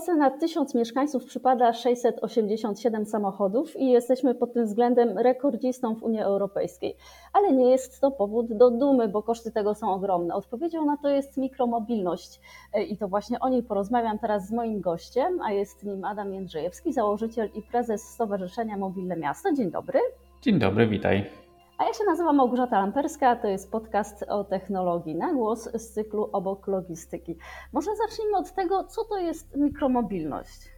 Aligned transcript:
Polsce 0.00 0.16
na 0.16 0.30
1000 0.30 0.74
mieszkańców 0.74 1.24
przypada 1.24 1.72
687 1.72 3.06
samochodów 3.06 3.76
i 3.76 3.90
jesteśmy 3.90 4.34
pod 4.34 4.52
tym 4.52 4.66
względem 4.66 5.18
rekordzistą 5.18 5.94
w 5.94 6.02
Unii 6.02 6.20
Europejskiej. 6.20 6.96
Ale 7.32 7.52
nie 7.52 7.70
jest 7.70 8.00
to 8.00 8.10
powód 8.10 8.52
do 8.52 8.70
dumy, 8.70 9.08
bo 9.08 9.22
koszty 9.22 9.52
tego 9.52 9.74
są 9.74 9.92
ogromne. 9.92 10.34
Odpowiedzią 10.34 10.84
na 10.84 10.96
to 10.96 11.08
jest 11.08 11.36
mikromobilność 11.36 12.40
i 12.88 12.96
to 12.96 13.08
właśnie 13.08 13.40
o 13.40 13.48
niej 13.48 13.62
porozmawiam 13.62 14.18
teraz 14.18 14.46
z 14.46 14.52
moim 14.52 14.80
gościem, 14.80 15.40
a 15.42 15.52
jest 15.52 15.84
nim 15.84 16.04
Adam 16.04 16.34
Jędrzejewski, 16.34 16.92
założyciel 16.92 17.48
i 17.54 17.62
prezes 17.62 18.02
Stowarzyszenia 18.02 18.76
Mobilne 18.76 19.16
Miasto. 19.16 19.52
Dzień 19.52 19.70
dobry. 19.70 19.98
Dzień 20.42 20.58
dobry, 20.58 20.86
witaj. 20.86 21.39
A 21.80 21.84
ja 21.84 21.92
się 21.92 22.04
nazywam 22.04 22.36
Małgorzata 22.36 22.80
Lamperska, 22.80 23.36
to 23.36 23.48
jest 23.48 23.70
podcast 23.70 24.24
o 24.28 24.44
technologii 24.44 25.14
na 25.14 25.34
głos 25.34 25.68
z 25.74 25.90
cyklu 25.90 26.28
Obok 26.32 26.66
Logistyki. 26.66 27.36
Może 27.72 27.90
zacznijmy 27.96 28.36
od 28.36 28.52
tego, 28.54 28.84
co 28.84 29.04
to 29.04 29.18
jest 29.18 29.56
mikromobilność. 29.56 30.68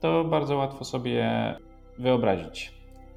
To 0.00 0.24
bardzo 0.24 0.56
łatwo 0.56 0.84
sobie 0.84 1.30
wyobrazić. 1.98 2.74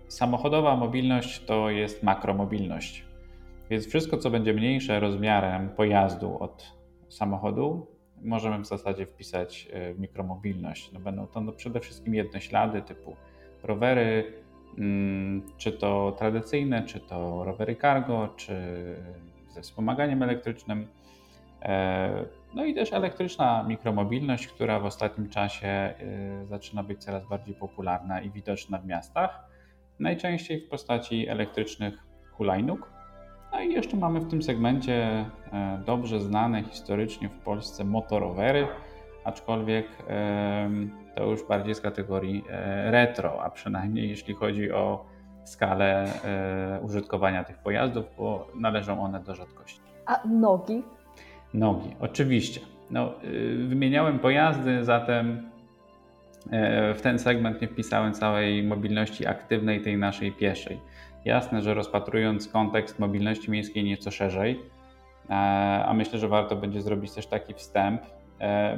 Samochodowa 0.07 0.75
mobilność 0.75 1.45
to 1.45 1.69
jest 1.69 2.03
makromobilność. 2.03 3.05
Więc 3.69 3.87
wszystko, 3.87 4.17
co 4.17 4.29
będzie 4.29 4.53
mniejsze 4.53 4.99
rozmiarem 4.99 5.69
pojazdu 5.69 6.37
od 6.39 6.73
samochodu, 7.09 7.87
możemy 8.21 8.63
w 8.63 8.67
zasadzie 8.67 9.05
wpisać 9.05 9.67
w 9.95 9.99
mikromobilność. 9.99 10.91
No 10.91 10.99
będą 10.99 11.27
to 11.27 11.41
no 11.41 11.51
przede 11.51 11.79
wszystkim 11.79 12.13
jednoślady 12.13 12.81
typu 12.81 13.15
rowery, 13.63 14.42
czy 15.57 15.71
to 15.71 16.15
tradycyjne, 16.17 16.83
czy 16.83 16.99
to 16.99 17.43
rowery 17.43 17.75
cargo, 17.75 18.29
czy 18.35 18.55
ze 19.49 19.61
wspomaganiem 19.61 20.23
elektrycznym. 20.23 20.87
E, 21.61 22.25
no 22.53 22.65
i 22.65 22.73
też 22.73 22.93
elektryczna 22.93 23.63
mikromobilność, 23.63 24.47
która 24.47 24.79
w 24.79 24.85
ostatnim 24.85 25.29
czasie 25.29 25.67
e, 25.67 25.95
zaczyna 26.45 26.83
być 26.83 27.03
coraz 27.03 27.27
bardziej 27.27 27.55
popularna 27.55 28.21
i 28.21 28.29
widoczna 28.29 28.77
w 28.77 28.85
miastach, 28.85 29.39
najczęściej 29.99 30.61
w 30.61 30.69
postaci 30.69 31.27
elektrycznych 31.27 31.93
hulajnóg. 32.31 32.93
No 33.51 33.61
i 33.61 33.73
jeszcze 33.73 33.97
mamy 33.97 34.19
w 34.19 34.29
tym 34.29 34.41
segmencie 34.41 35.25
e, 35.53 35.81
dobrze 35.85 36.19
znane 36.19 36.63
historycznie 36.63 37.29
w 37.29 37.39
Polsce 37.39 37.83
motorowery, 37.83 38.67
aczkolwiek 39.23 39.87
to 41.15 41.25
już 41.25 41.43
bardziej 41.43 41.75
z 41.75 41.81
kategorii 41.81 42.43
e, 42.49 42.91
retro, 42.91 43.43
a 43.43 43.49
przynajmniej 43.49 44.09
jeśli 44.09 44.33
chodzi 44.33 44.71
o 44.71 45.05
skalę 45.43 46.05
e, 46.25 46.79
użytkowania 46.81 47.43
tych 47.43 47.57
pojazdów, 47.57 48.05
bo 48.17 48.47
należą 48.55 49.03
one 49.03 49.19
do 49.19 49.35
rzadkości. 49.35 49.81
A 50.05 50.27
nogi? 50.27 50.83
Nogi, 51.53 51.95
oczywiście. 51.99 52.61
No, 52.91 53.13
y, 53.23 53.65
wymieniałem 53.67 54.19
pojazdy, 54.19 54.83
zatem 54.83 55.49
e, 56.51 56.93
w 56.93 57.01
ten 57.01 57.19
segment 57.19 57.61
nie 57.61 57.67
wpisałem 57.67 58.13
całej 58.13 58.63
mobilności 58.63 59.27
aktywnej, 59.27 59.81
tej 59.81 59.97
naszej 59.97 60.31
pieszej. 60.31 60.79
Jasne, 61.25 61.61
że 61.61 61.73
rozpatrując 61.73 62.47
kontekst 62.47 62.99
mobilności 62.99 63.51
miejskiej 63.51 63.83
nieco 63.83 64.11
szerzej, 64.11 64.59
a 65.85 65.91
myślę, 65.95 66.19
że 66.19 66.27
warto 66.27 66.55
będzie 66.55 66.81
zrobić 66.81 67.11
też 67.11 67.27
taki 67.27 67.53
wstęp, 67.53 68.01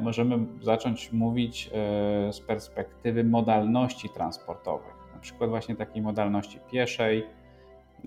możemy 0.01 0.45
zacząć 0.61 1.11
mówić 1.11 1.69
e, 1.73 2.33
z 2.33 2.39
perspektywy 2.39 3.23
modalności 3.23 4.09
transportowych, 4.09 4.93
na 5.13 5.19
przykład 5.19 5.49
właśnie 5.49 5.75
takiej 5.75 6.01
modalności 6.01 6.59
pieszej, 6.71 7.25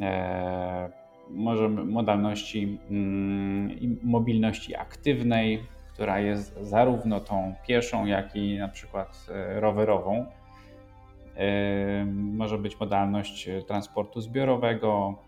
e, 0.01 0.91
możemy 1.31 1.85
modalności 1.85 2.79
mm, 2.91 3.99
mobilności 4.03 4.77
aktywnej, 4.77 5.63
która 5.95 6.21
jest 6.21 6.59
zarówno 6.61 7.21
tą 7.21 7.55
pieszą, 7.67 8.07
jak 8.07 8.37
i 8.37 8.59
na 8.59 8.69
przykład 8.69 9.27
rowerową. 9.55 10.27
Może 12.13 12.59
być 12.59 12.81
modalność 12.81 13.49
transportu 13.67 14.21
zbiorowego, 14.21 15.19
E, 15.19 15.28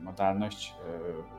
modalność 0.00 0.74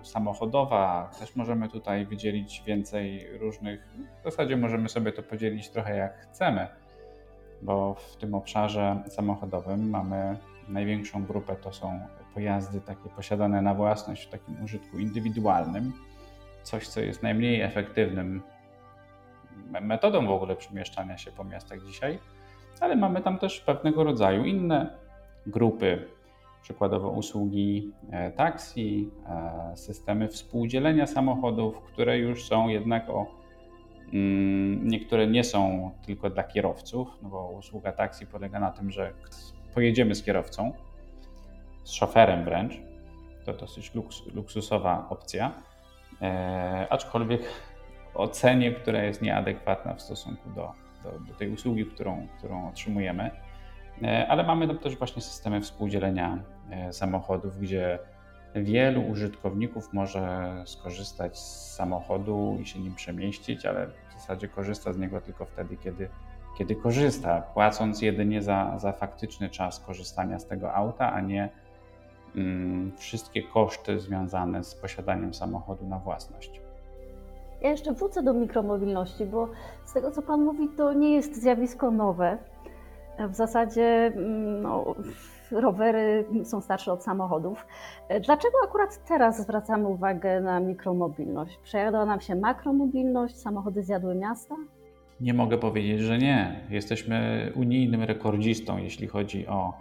e, 0.02 0.06
samochodowa. 0.06 1.12
Też 1.20 1.36
możemy 1.36 1.70
tutaj 1.70 2.06
wydzielić 2.06 2.64
więcej 2.66 3.38
różnych. 3.38 3.88
W 4.22 4.24
zasadzie 4.24 4.58
możemy 4.58 4.90
sobie 4.90 5.12
to 5.12 5.24
podzielić 5.24 5.70
trochę 5.70 5.98
jak 5.98 6.22
chcemy, 6.22 6.68
bo 7.62 7.94
w 7.94 8.16
tym 8.18 8.36
obszarze 8.36 9.04
samochodowym 9.08 9.90
mamy 9.90 10.38
największą 10.68 11.26
grupę 11.26 11.56
to 11.56 11.74
są 11.74 12.00
pojazdy 12.34 12.82
takie 12.82 13.10
posiadane 13.10 13.62
na 13.62 13.74
własność 13.74 14.26
w 14.26 14.30
takim 14.30 14.64
użytku 14.64 15.00
indywidualnym. 15.00 15.94
Coś, 16.64 16.88
co 16.88 17.02
jest 17.02 17.24
najmniej 17.24 17.62
efektywnym 17.62 18.42
metodą 19.82 20.28
w 20.28 20.32
ogóle 20.32 20.56
przemieszczania 20.56 21.18
się 21.18 21.32
po 21.32 21.44
miastach 21.44 21.82
dzisiaj, 21.84 22.20
ale 22.80 22.96
mamy 22.96 23.22
tam 23.22 23.40
też 23.40 23.60
pewnego 23.60 24.04
rodzaju 24.04 24.46
inne 24.46 24.98
grupy 25.48 26.15
przykładowo 26.66 27.10
usługi 27.10 27.92
e, 28.12 28.32
taksi, 28.32 29.10
e, 29.28 29.78
systemy 29.78 30.28
współdzielenia 30.28 31.08
samochodów, 31.08 31.82
które 31.82 32.18
już 32.18 32.46
są 32.46 32.68
jednak 32.68 33.10
o 33.10 33.26
mm, 34.14 34.88
niektóre 34.88 35.28
nie 35.28 35.44
są 35.44 35.92
tylko 36.06 36.30
dla 36.30 36.44
kierowców, 36.44 37.08
no 37.22 37.30
bo 37.30 37.52
usługa 37.52 37.92
taksi 37.92 38.28
polega 38.28 38.60
na 38.60 38.72
tym, 38.72 38.92
że 38.92 39.14
pojedziemy 39.74 40.16
z 40.16 40.24
kierowcą, 40.24 40.74
z 41.84 41.92
szoferem 41.92 42.44
wręcz. 42.44 42.74
To 43.46 43.54
dosyć 43.54 43.96
luks, 43.96 44.22
luksusowa 44.34 45.08
opcja, 45.10 45.52
e, 46.22 46.88
aczkolwiek 46.90 47.42
o 48.14 48.28
cenie, 48.28 48.72
która 48.72 49.04
jest 49.04 49.22
nieadekwatna 49.22 49.94
w 49.94 50.02
stosunku 50.02 50.50
do, 50.50 50.72
do, 51.04 51.20
do 51.20 51.34
tej 51.34 51.50
usługi, 51.50 51.86
którą, 51.86 52.28
którą 52.38 52.70
otrzymujemy. 52.70 53.32
E, 54.04 54.28
ale 54.28 54.44
mamy 54.44 54.68
tam 54.68 54.78
też 54.78 54.98
właśnie 54.98 55.22
systemy 55.22 55.62
współdzielenia 55.62 56.55
samochodów, 56.92 57.60
gdzie 57.60 58.00
wielu 58.56 59.02
użytkowników 59.02 59.94
może 59.94 60.54
skorzystać 60.66 61.40
z 61.40 61.74
samochodu 61.74 62.58
i 62.62 62.66
się 62.66 62.80
nim 62.80 62.96
przemieścić, 62.96 63.66
ale 63.66 63.88
w 63.88 64.14
zasadzie 64.14 64.48
korzysta 64.48 64.94
z 64.94 64.98
niego 64.98 65.22
tylko 65.22 65.46
wtedy, 65.46 65.78
kiedy, 65.78 66.10
kiedy 66.58 66.76
korzysta, 66.76 67.42
płacąc 67.42 68.02
jedynie 68.02 68.42
za, 68.42 68.80
za 68.80 68.92
faktyczny 68.92 69.50
czas 69.50 69.80
korzystania 69.80 70.40
z 70.40 70.46
tego 70.48 70.74
auta, 70.74 71.14
a 71.14 71.22
nie 71.22 71.50
mm, 72.36 72.92
wszystkie 72.98 73.44
koszty 73.44 74.00
związane 74.00 74.64
z 74.64 74.76
posiadaniem 74.76 75.34
samochodu 75.34 75.88
na 75.88 76.00
własność. 76.00 76.62
Ja 77.62 77.70
jeszcze 77.72 77.94
wrócę 77.94 78.24
do 78.24 78.34
mikromobilności, 78.34 79.26
bo 79.26 79.50
z 79.86 79.94
tego 79.94 80.12
co 80.12 80.22
Pan 80.22 80.42
mówi, 80.42 80.70
to 80.78 80.94
nie 80.94 81.16
jest 81.16 81.42
zjawisko 81.42 81.92
nowe. 81.92 82.38
W 83.30 83.36
zasadzie 83.36 84.12
mm, 84.16 84.62
no, 84.62 84.96
rowery 85.56 86.26
są 86.44 86.62
starsze 86.62 86.94
od 86.94 87.04
samochodów. 87.04 87.66
Dlaczego 88.10 88.58
akurat 88.64 89.08
teraz 89.08 89.42
zwracamy 89.42 89.88
uwagę 89.88 90.42
na 90.42 90.60
mikromobilność? 90.60 91.58
Przejadła 91.58 92.06
nam 92.06 92.22
się 92.22 92.36
makromobilność, 92.36 93.38
samochody 93.38 93.84
zjadły 93.84 94.16
miasta? 94.16 94.56
Nie 95.22 95.34
mogę 95.34 95.58
powiedzieć, 95.58 96.00
że 96.00 96.18
nie. 96.18 96.68
Jesteśmy 96.70 97.52
unijnym 97.56 98.04
rekordzistą, 98.04 98.78
jeśli 98.78 99.08
chodzi 99.08 99.48
o 99.48 99.74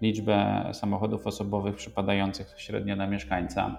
liczbę 0.00 0.68
samochodów 0.72 1.26
osobowych 1.26 1.76
przypadających 1.76 2.54
średnio 2.56 2.96
na 2.96 3.06
mieszkańca. 3.06 3.76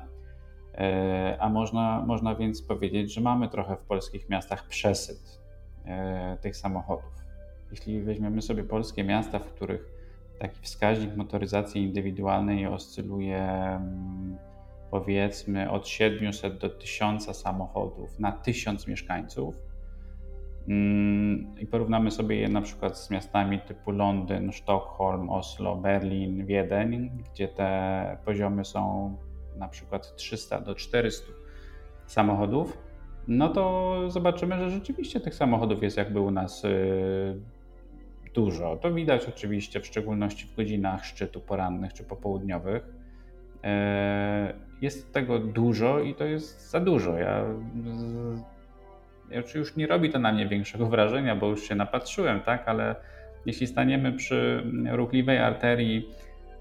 E, 0.75 1.37
a 1.39 1.49
można, 1.49 2.03
można 2.07 2.35
więc 2.35 2.61
powiedzieć, 2.61 3.13
że 3.13 3.21
mamy 3.21 3.49
trochę 3.49 3.75
w 3.75 3.81
polskich 3.81 4.29
miastach 4.29 4.67
przesyt 4.67 5.41
e, 5.85 6.37
tych 6.41 6.57
samochodów. 6.57 7.21
Jeśli 7.71 8.01
weźmiemy 8.01 8.41
sobie 8.41 8.63
polskie 8.63 9.03
miasta, 9.03 9.39
w 9.39 9.53
których 9.53 10.00
taki 10.41 10.61
wskaźnik 10.61 11.15
motoryzacji 11.15 11.83
indywidualnej 11.83 12.67
oscyluje 12.67 13.37
mm, 13.37 14.37
powiedzmy 14.91 15.71
od 15.71 15.87
700 15.87 16.57
do 16.57 16.69
1000 16.69 17.37
samochodów 17.37 18.19
na 18.19 18.31
1000 18.31 18.87
mieszkańców. 18.87 19.55
Mm, 20.67 21.55
i 21.59 21.65
porównamy 21.65 22.11
sobie 22.11 22.35
je 22.35 22.49
na 22.49 22.61
przykład 22.61 22.97
z 22.97 23.09
miastami 23.09 23.59
typu 23.59 23.91
Londyn, 23.91 24.51
Sztokholm, 24.51 25.29
Oslo, 25.29 25.75
Berlin, 25.75 26.45
Wiedeń, 26.45 27.11
gdzie 27.31 27.47
te 27.47 28.17
poziomy 28.25 28.65
są 28.65 29.15
na 29.57 29.67
przykład 29.67 30.15
300 30.15 30.61
do 30.61 30.75
400 30.75 31.31
samochodów, 32.05 32.77
no 33.27 33.49
to 33.49 33.95
zobaczymy, 34.07 34.57
że 34.57 34.69
rzeczywiście 34.69 35.19
tych 35.19 35.35
samochodów 35.35 35.83
jest 35.83 35.97
jakby 35.97 36.19
u 36.19 36.31
nas 36.31 36.65
y, 36.65 37.41
dużo. 38.33 38.75
To 38.75 38.93
widać 38.93 39.25
oczywiście 39.25 39.79
w 39.79 39.87
szczególności 39.87 40.45
w 40.45 40.55
godzinach 40.55 41.05
szczytu 41.05 41.39
porannych 41.39 41.93
czy 41.93 42.03
popołudniowych. 42.03 42.83
E, 43.63 44.53
jest 44.81 45.13
tego 45.13 45.39
dużo 45.39 45.99
i 45.99 46.15
to 46.15 46.25
jest 46.25 46.69
za 46.69 46.79
dużo. 46.79 47.17
Ja, 47.17 47.45
ja 49.31 49.41
już 49.55 49.75
nie 49.75 49.87
robi 49.87 50.09
to 50.09 50.19
na 50.19 50.31
mnie 50.31 50.47
większego 50.47 50.85
wrażenia, 50.85 51.35
bo 51.35 51.47
już 51.47 51.63
się 51.63 51.75
napatrzyłem, 51.75 52.41
tak, 52.41 52.67
ale 52.67 52.95
jeśli 53.45 53.67
staniemy 53.67 54.13
przy 54.13 54.63
ruchliwej 54.91 55.37
arterii, 55.37 56.09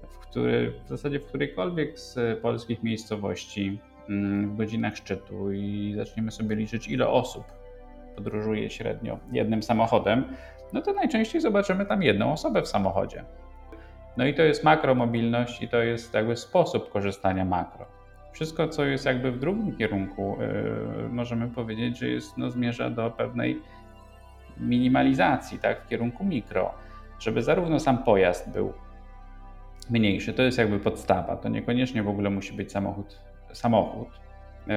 w, 0.07 0.17
który, 0.17 0.73
w 0.85 0.89
zasadzie 0.89 1.19
w 1.19 1.25
którejkolwiek 1.25 1.99
z 1.99 2.39
polskich 2.39 2.83
miejscowości 2.83 3.79
mm, 4.09 4.49
w 4.49 4.57
godzinach 4.57 4.97
szczytu 4.97 5.51
i 5.51 5.93
zaczniemy 5.97 6.31
sobie 6.31 6.55
liczyć, 6.55 6.87
ile 6.87 7.07
osób 7.07 7.43
podróżuje 8.15 8.69
średnio 8.69 9.19
jednym 9.31 9.63
samochodem, 9.63 10.23
no 10.73 10.81
to 10.81 10.93
najczęściej 10.93 11.41
zobaczymy 11.41 11.85
tam 11.85 12.03
jedną 12.03 12.33
osobę 12.33 12.61
w 12.61 12.67
samochodzie. 12.67 13.23
No 14.17 14.25
i 14.25 14.33
to 14.33 14.43
jest 14.43 14.63
makromobilność 14.63 15.61
i 15.61 15.67
to 15.67 15.83
jest 15.83 16.13
jakby 16.13 16.35
sposób 16.35 16.91
korzystania 16.91 17.45
makro. 17.45 17.85
Wszystko, 18.31 18.67
co 18.67 18.85
jest 18.85 19.05
jakby 19.05 19.31
w 19.31 19.39
drugim 19.39 19.77
kierunku, 19.77 20.37
yy, 20.39 21.09
możemy 21.09 21.47
powiedzieć, 21.47 21.99
że 21.99 22.07
jest, 22.07 22.37
no, 22.37 22.51
zmierza 22.51 22.89
do 22.89 23.11
pewnej 23.11 23.61
minimalizacji, 24.57 25.59
tak, 25.59 25.81
w 25.81 25.87
kierunku 25.87 26.23
mikro, 26.23 26.73
żeby 27.19 27.43
zarówno 27.43 27.79
sam 27.79 27.97
pojazd 27.97 28.51
był 28.51 28.73
mniejszy, 29.89 30.33
to 30.33 30.43
jest 30.43 30.57
jakby 30.57 30.79
podstawa, 30.79 31.35
to 31.35 31.49
niekoniecznie 31.49 32.03
w 32.03 32.09
ogóle 32.09 32.29
musi 32.29 32.53
być 32.53 32.71
samochód, 32.71 33.21
samochód 33.53 34.09
yy, 34.67 34.73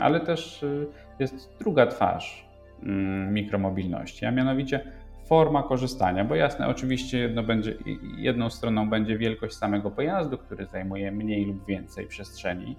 ale 0.00 0.20
też 0.20 0.62
yy, 0.62 0.86
jest 1.18 1.56
druga 1.58 1.86
twarz 1.86 2.48
mm, 2.82 3.34
mikromobilności, 3.34 4.26
a 4.26 4.30
mianowicie 4.30 4.80
forma 5.24 5.62
korzystania, 5.62 6.24
bo 6.24 6.34
jasne, 6.34 6.68
oczywiście 6.68 7.18
jedno 7.18 7.42
będzie, 7.42 7.74
jedną 8.16 8.50
stroną 8.50 8.90
będzie 8.90 9.18
wielkość 9.18 9.56
samego 9.56 9.90
pojazdu, 9.90 10.38
który 10.38 10.66
zajmuje 10.66 11.12
mniej 11.12 11.44
lub 11.44 11.66
więcej 11.66 12.06
przestrzeni, 12.06 12.76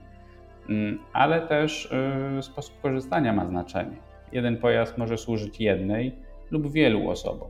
mm, 0.70 1.00
ale 1.14 1.42
też 1.42 1.92
y, 2.40 2.42
sposób 2.42 2.82
korzystania 2.82 3.34
ma 3.34 3.46
znaczenie. 3.46 3.98
Jeden 4.32 4.58
pojazd 4.58 4.98
może 4.98 5.18
służyć 5.18 5.62
jednej 5.62 6.16
lub 6.52 6.72
wielu 6.72 7.10
osobom. 7.10 7.50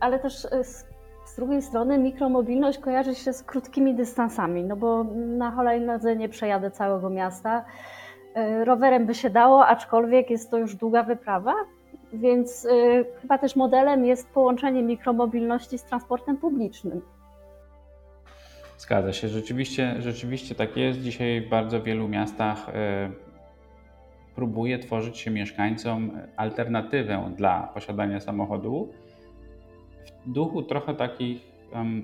Ale 0.00 0.18
też 0.18 0.44
y, 0.44 0.64
z, 0.64 0.86
drugiej 1.36 1.62
strony 1.62 1.98
mikromobilność 1.98 2.78
kojarzy 2.78 3.14
się 3.14 3.32
z 3.32 3.42
krótkimi 3.42 3.94
dystansami, 3.94 4.64
no 4.64 4.76
bo 4.76 5.04
na 5.14 5.50
hulajnodze 5.50 6.16
nie 6.16 6.28
przejadę 6.28 6.70
całego 6.70 7.10
miasta. 7.10 7.64
Y, 8.36 8.64
rowerem 8.64 9.06
by 9.06 9.14
się 9.14 9.30
dało, 9.30 9.66
aczkolwiek 9.66 10.30
jest 10.30 10.50
to 10.50 10.58
już 10.58 10.74
długa 10.74 11.02
wyprawa, 11.02 11.54
więc 12.12 12.64
y, 12.64 13.04
chyba 13.20 13.38
też 13.38 13.56
modelem 13.56 14.04
jest 14.04 14.28
połączenie 14.30 14.82
mikromobilności 14.82 15.78
z 15.78 15.84
transportem 15.84 16.36
publicznym. 16.36 17.00
Zgadza 18.78 19.12
się, 19.12 19.28
rzeczywiście, 19.28 19.94
rzeczywiście 19.98 20.54
tak 20.54 20.76
jest. 20.76 21.00
Dzisiaj 21.00 21.40
w 21.40 21.48
bardzo 21.48 21.82
wielu 21.82 22.08
miastach 22.08 22.68
y, 22.68 22.72
próbuje 24.34 24.78
tworzyć 24.78 25.18
się 25.18 25.30
mieszkańcom 25.30 26.10
alternatywę 26.36 27.32
dla 27.36 27.70
posiadania 27.74 28.20
samochodu 28.20 28.92
w 30.26 30.30
duchu 30.32 30.62
trochę 30.62 30.94
takich 30.94 31.42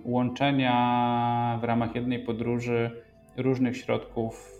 łączenia 0.04 1.58
w 1.60 1.64
ramach 1.64 1.94
jednej 1.94 2.18
podróży 2.18 3.02
różnych 3.36 3.76
środków 3.76 4.52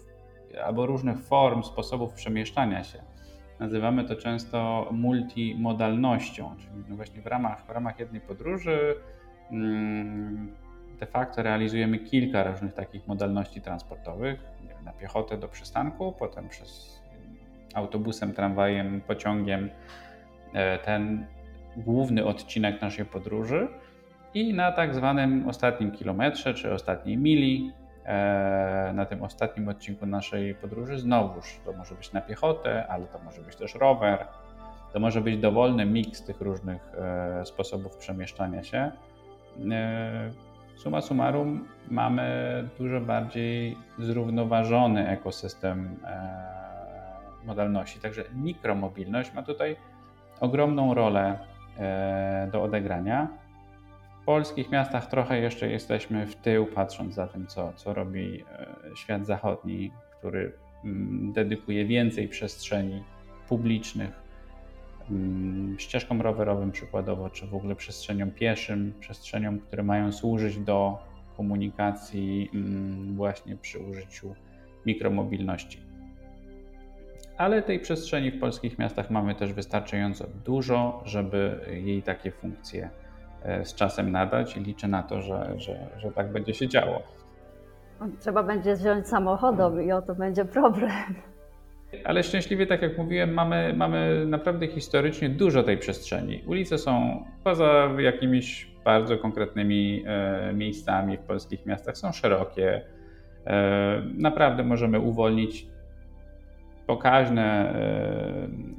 albo 0.65 0.87
różnych 0.87 1.19
form, 1.19 1.63
sposobów 1.63 2.13
przemieszczania 2.13 2.85
się. 2.85 3.14
Nazywamy 3.61 4.05
to 4.05 4.17
często 4.17 4.89
multimodalnością, 4.93 6.57
czyli 6.59 6.85
no 6.89 6.97
właśnie 6.97 7.23
w 7.23 7.27
ramach, 7.27 7.67
w 7.67 7.71
ramach 7.71 7.99
jednej 7.99 8.21
podróży 8.21 8.97
mm, 9.51 10.55
de 11.01 11.07
facto 11.07 11.43
realizujemy 11.43 11.99
kilka 11.99 12.45
różnych 12.45 12.75
takich 12.75 13.07
modalności 13.07 13.61
transportowych. 13.61 14.41
Na 14.85 14.93
piechotę 14.93 15.39
do 15.39 15.49
przystanku, 15.49 16.15
potem 16.19 16.49
przez 16.49 17.03
autobusem, 17.75 18.33
tramwajem, 18.33 19.01
pociągiem 19.01 19.71
e, 20.53 20.79
ten 20.79 21.27
główny 21.77 22.25
odcinek 22.25 22.83
naszej 22.83 23.05
podróży 23.05 23.69
i 24.35 24.55
na 24.55 24.73
tak 24.73 24.95
zwanym 24.95 25.49
ostatnim 25.49 25.93
kilometrze 25.93 26.55
czy 26.55 26.73
ostatniej 26.73 27.17
mili 27.17 27.73
na 28.95 29.07
tym 29.07 29.23
ostatnim 29.23 29.69
odcinku 29.69 30.07
naszej 30.07 30.55
podróży. 30.55 30.99
Znowuż 30.99 31.61
to 31.65 31.73
może 31.73 31.95
być 31.95 32.13
na 32.13 32.21
piechotę, 32.21 32.87
ale 32.87 33.07
to 33.07 33.19
może 33.19 33.43
być 33.43 33.57
też 33.57 33.75
rower. 33.75 34.27
To 34.93 35.01
może 35.01 35.21
być 35.21 35.39
dowolny 35.39 35.87
miks 35.87 36.23
tych 36.23 36.41
różnych 36.41 36.93
e, 36.95 37.47
sposobów 37.47 37.97
przemieszczania 37.97 38.63
się. 38.63 38.91
E, 39.71 40.31
summa 40.77 41.01
summarum 41.01 41.69
mamy 41.91 42.29
dużo 42.79 43.01
bardziej 43.01 43.77
zrównoważony 43.99 45.09
ekosystem 45.09 45.97
modalności. 47.45 48.01
Także 48.01 48.25
mikromobilność 48.35 49.35
ma 49.35 49.43
tutaj 49.43 49.77
ogromną 50.41 50.95
rolę 50.95 51.39
do 52.53 52.63
odegrania 52.63 53.29
polskich 54.25 54.71
miastach 54.71 55.07
trochę 55.07 55.41
jeszcze 55.41 55.71
jesteśmy 55.71 56.27
w 56.27 56.37
tył, 56.37 56.67
patrząc 56.67 57.15
za 57.15 57.27
tym, 57.27 57.47
co, 57.47 57.73
co 57.73 57.95
robi 57.95 58.45
e, 58.53 58.97
świat 58.97 59.27
zachodni, 59.27 59.91
który 60.19 60.53
mm, 60.85 61.33
dedykuje 61.33 61.85
więcej 61.85 62.29
przestrzeni 62.29 63.03
publicznych 63.49 64.11
mm, 65.11 65.77
ścieżkom 65.79 66.23
rowerowym 66.23 66.73
przykładowo, 66.73 67.31
czy 67.31 67.47
w 67.47 67.55
ogóle 67.55 67.77
przestrzeniom 67.77 68.31
pieszym, 68.31 68.93
przestrzeniom, 69.01 69.59
które 69.59 69.83
mają 69.83 70.13
służyć 70.13 70.59
do 70.59 70.99
komunikacji 71.37 72.51
mm, 72.55 73.17
właśnie 73.17 73.57
przy 73.57 73.79
użyciu 73.79 74.35
mikromobilności. 74.87 75.79
Ale 77.37 77.63
tej 77.63 77.81
przestrzeni 77.81 78.31
w 78.31 78.41
polskich 78.41 78.79
miastach 78.79 79.11
mamy 79.11 79.35
też 79.35 79.53
wystarczająco 79.53 80.27
dużo, 80.45 81.03
żeby 81.05 81.61
jej 81.85 82.03
takie 82.03 82.31
funkcje 82.31 82.91
z 83.65 83.75
czasem 83.75 84.13
nadać 84.13 84.57
i 84.57 84.61
liczę 84.61 84.89
na 84.89 85.03
to, 85.03 85.23
że, 85.23 85.55
że, 85.57 85.87
że 85.99 86.11
tak 86.13 86.33
będzie 86.33 86.55
się 86.55 86.69
działo. 86.69 87.03
Trzeba 88.21 88.43
będzie 88.43 88.77
wziąć 88.77 89.09
samochodem 89.09 89.83
i 89.83 89.93
oto 89.93 90.15
będzie 90.15 90.45
problem. 90.45 91.15
Ale 92.05 92.23
szczęśliwie, 92.23 92.67
tak 92.67 92.83
jak 92.83 92.99
mówiłem, 92.99 93.33
mamy, 93.33 93.75
mamy 93.77 94.27
naprawdę 94.27 94.67
historycznie 94.67 95.29
dużo 95.29 95.63
tej 95.63 95.79
przestrzeni. 95.79 96.43
Ulice 96.47 96.79
są 96.79 97.25
poza 97.45 97.91
jakimiś 97.99 98.71
bardzo 98.85 99.19
konkretnymi 99.19 100.05
e, 100.07 100.53
miejscami 100.55 101.17
w 101.17 101.21
polskich 101.21 101.67
miastach, 101.67 101.97
są 101.97 102.13
szerokie. 102.13 102.83
E, 103.47 104.03
naprawdę 104.15 104.65
możemy 104.65 105.01
uwolnić 105.01 105.67
pokaźne, 106.87 107.75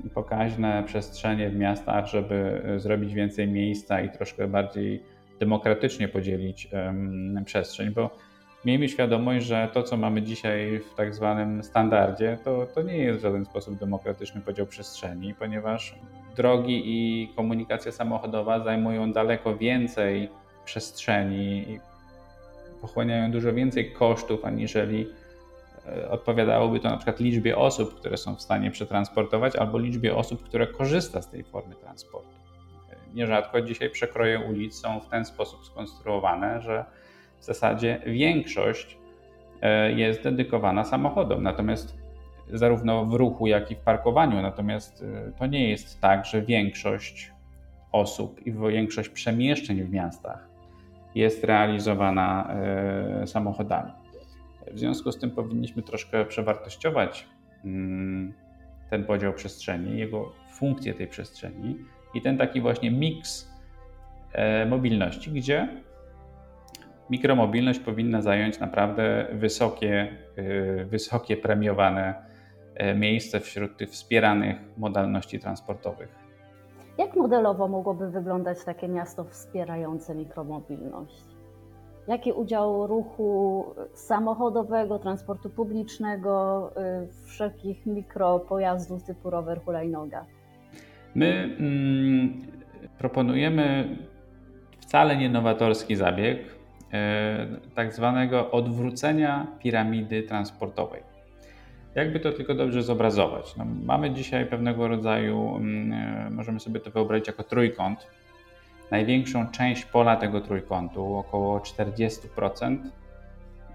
e, 0.06 0.10
pokaźne 0.10 0.84
przestrzenie 0.86 1.50
w 1.50 1.56
miastach, 1.56 2.08
żeby 2.08 2.62
zrobić 2.78 3.14
więcej 3.14 3.48
miejsca 3.48 4.02
i 4.02 4.10
troszkę 4.10 4.48
bardziej 4.48 5.04
demokratycznie 5.40 6.08
podzielić 6.08 6.70
przestrzeń, 7.46 7.92
bo 7.92 8.10
miejmy 8.66 8.90
świadomość, 8.90 9.46
że 9.46 9.70
to, 9.74 9.84
co 9.84 9.98
mamy 9.98 10.22
dzisiaj 10.22 10.80
w 10.80 10.96
tak 10.96 11.16
zwanym 11.16 11.64
standardzie, 11.64 12.38
to, 12.44 12.68
to 12.76 12.82
nie 12.82 12.98
jest 12.98 13.20
w 13.20 13.22
żaden 13.22 13.46
sposób 13.46 13.80
demokratyczny 13.80 14.42
podział 14.42 14.66
przestrzeni, 14.66 15.34
ponieważ 15.34 15.96
drogi 16.36 16.82
i 16.86 17.28
komunikacja 17.36 17.92
samochodowa 17.92 18.60
zajmują 18.60 19.12
daleko 19.12 19.58
więcej 19.58 20.30
przestrzeni 20.66 21.72
i 21.72 21.80
pochłaniają 22.82 23.32
dużo 23.32 23.54
więcej 23.54 23.92
kosztów, 23.92 24.46
aniżeli 24.46 25.08
odpowiadałoby 26.10 26.80
to 26.80 26.90
na 26.90 26.98
przykład 26.98 27.20
liczbie 27.20 27.58
osób, 27.58 27.96
które 27.96 28.18
są 28.18 28.36
w 28.36 28.42
stanie 28.42 28.72
przetransportować, 28.72 29.56
albo 29.56 29.78
liczbie 29.78 30.16
osób, 30.16 30.44
które 30.44 30.68
korzysta 30.68 31.22
z 31.22 31.30
tej 31.30 31.44
formy 31.44 31.76
transportu. 31.76 32.36
Nierzadko 33.14 33.62
dzisiaj 33.62 33.90
przekroje 33.90 34.40
ulic 34.40 34.76
są 34.76 35.00
w 35.00 35.08
ten 35.08 35.26
sposób 35.26 35.66
skonstruowane, 35.66 36.62
że 36.62 36.86
w 37.40 37.44
zasadzie 37.46 38.02
większość 38.06 38.98
e, 39.62 39.92
jest 39.92 40.24
dedykowana 40.24 40.84
samochodom, 40.84 41.44
natomiast 41.44 41.98
zarówno 42.54 43.06
w 43.06 43.14
ruchu, 43.14 43.48
jak 43.48 43.72
i 43.72 43.76
w 43.76 43.80
parkowaniu. 43.80 44.42
Natomiast 44.42 45.04
e, 45.04 45.32
to 45.40 45.46
nie 45.46 45.70
jest 45.70 46.02
tak, 46.02 46.26
że 46.26 46.42
większość 46.42 47.32
osób 47.92 48.48
i 48.48 48.52
większość 48.52 49.10
przemieszczeń 49.10 49.84
w 49.84 49.92
miastach 49.92 50.48
jest 51.16 51.44
realizowana 51.44 52.56
samochodami. 53.26 53.92
W 54.72 54.80
związku 54.80 55.12
z 55.12 55.20
tym 55.20 55.32
powinniśmy 55.32 55.84
troszkę 55.84 56.26
przewartościować 56.26 57.28
mm, 57.66 58.34
ten 58.90 59.06
podział 59.06 59.34
przestrzeni, 59.34 60.00
jego 60.00 60.32
funkcję 60.54 60.94
tej 60.94 61.08
przestrzeni 61.08 61.78
i 62.14 62.22
ten 62.22 62.38
taki 62.38 62.62
właśnie 62.62 62.92
miks 62.92 63.52
e, 64.34 64.66
mobilności, 64.66 65.32
gdzie 65.32 65.68
mikromobilność 67.10 67.80
powinna 67.80 68.22
zająć 68.22 68.60
naprawdę 68.60 69.28
wysokie, 69.34 70.18
e, 70.36 70.86
wysokie 70.86 71.38
premiowane 71.38 72.14
e, 72.76 72.96
miejsce 72.96 73.40
wśród 73.40 73.78
tych 73.78 73.90
wspieranych 73.90 74.58
modalności 74.78 75.40
transportowych. 75.40 76.26
Jak 76.98 77.16
modelowo 77.16 77.68
mogłoby 77.68 78.10
wyglądać 78.10 78.64
takie 78.66 78.88
miasto 78.88 79.24
wspierające 79.24 80.16
mikromobilność? 80.16 81.35
Jaki 82.08 82.32
udział 82.32 82.88
ruchu 82.88 83.66
samochodowego, 83.94 85.00
transportu 85.00 85.50
publicznego, 85.50 86.72
y, 87.04 87.26
wszelkich 87.26 87.86
mikropojazdów 87.86 89.04
typu 89.04 89.30
rower, 89.30 89.62
hulajnoga? 89.62 90.26
My 91.16 91.56
mm, 91.60 92.42
proponujemy 92.98 93.98
wcale 94.80 95.18
nie 95.18 95.30
nowatorski 95.30 95.96
zabieg, 95.96 96.40
e, 96.94 97.48
tak 97.76 97.94
zwanego 97.94 98.52
odwrócenia 98.52 99.48
piramidy 99.60 100.24
transportowej. 100.24 101.04
Jakby 101.96 102.20
to 102.20 102.32
tylko 102.32 102.54
dobrze 102.54 102.84
zobrazować? 102.84 103.56
No, 103.58 103.66
mamy 103.86 104.12
dzisiaj 104.12 104.46
pewnego 104.46 104.88
rodzaju, 104.88 105.56
mm, 105.56 106.34
możemy 106.36 106.60
sobie 106.60 106.80
to 106.80 106.92
wyobrazić 106.92 107.28
jako 107.28 107.44
trójkąt. 107.44 108.08
Największą 108.92 109.48
część 109.48 109.86
pola 109.86 110.16
tego 110.16 110.42
trójkątu, 110.42 111.16
około 111.16 111.60
40%, 111.60 112.78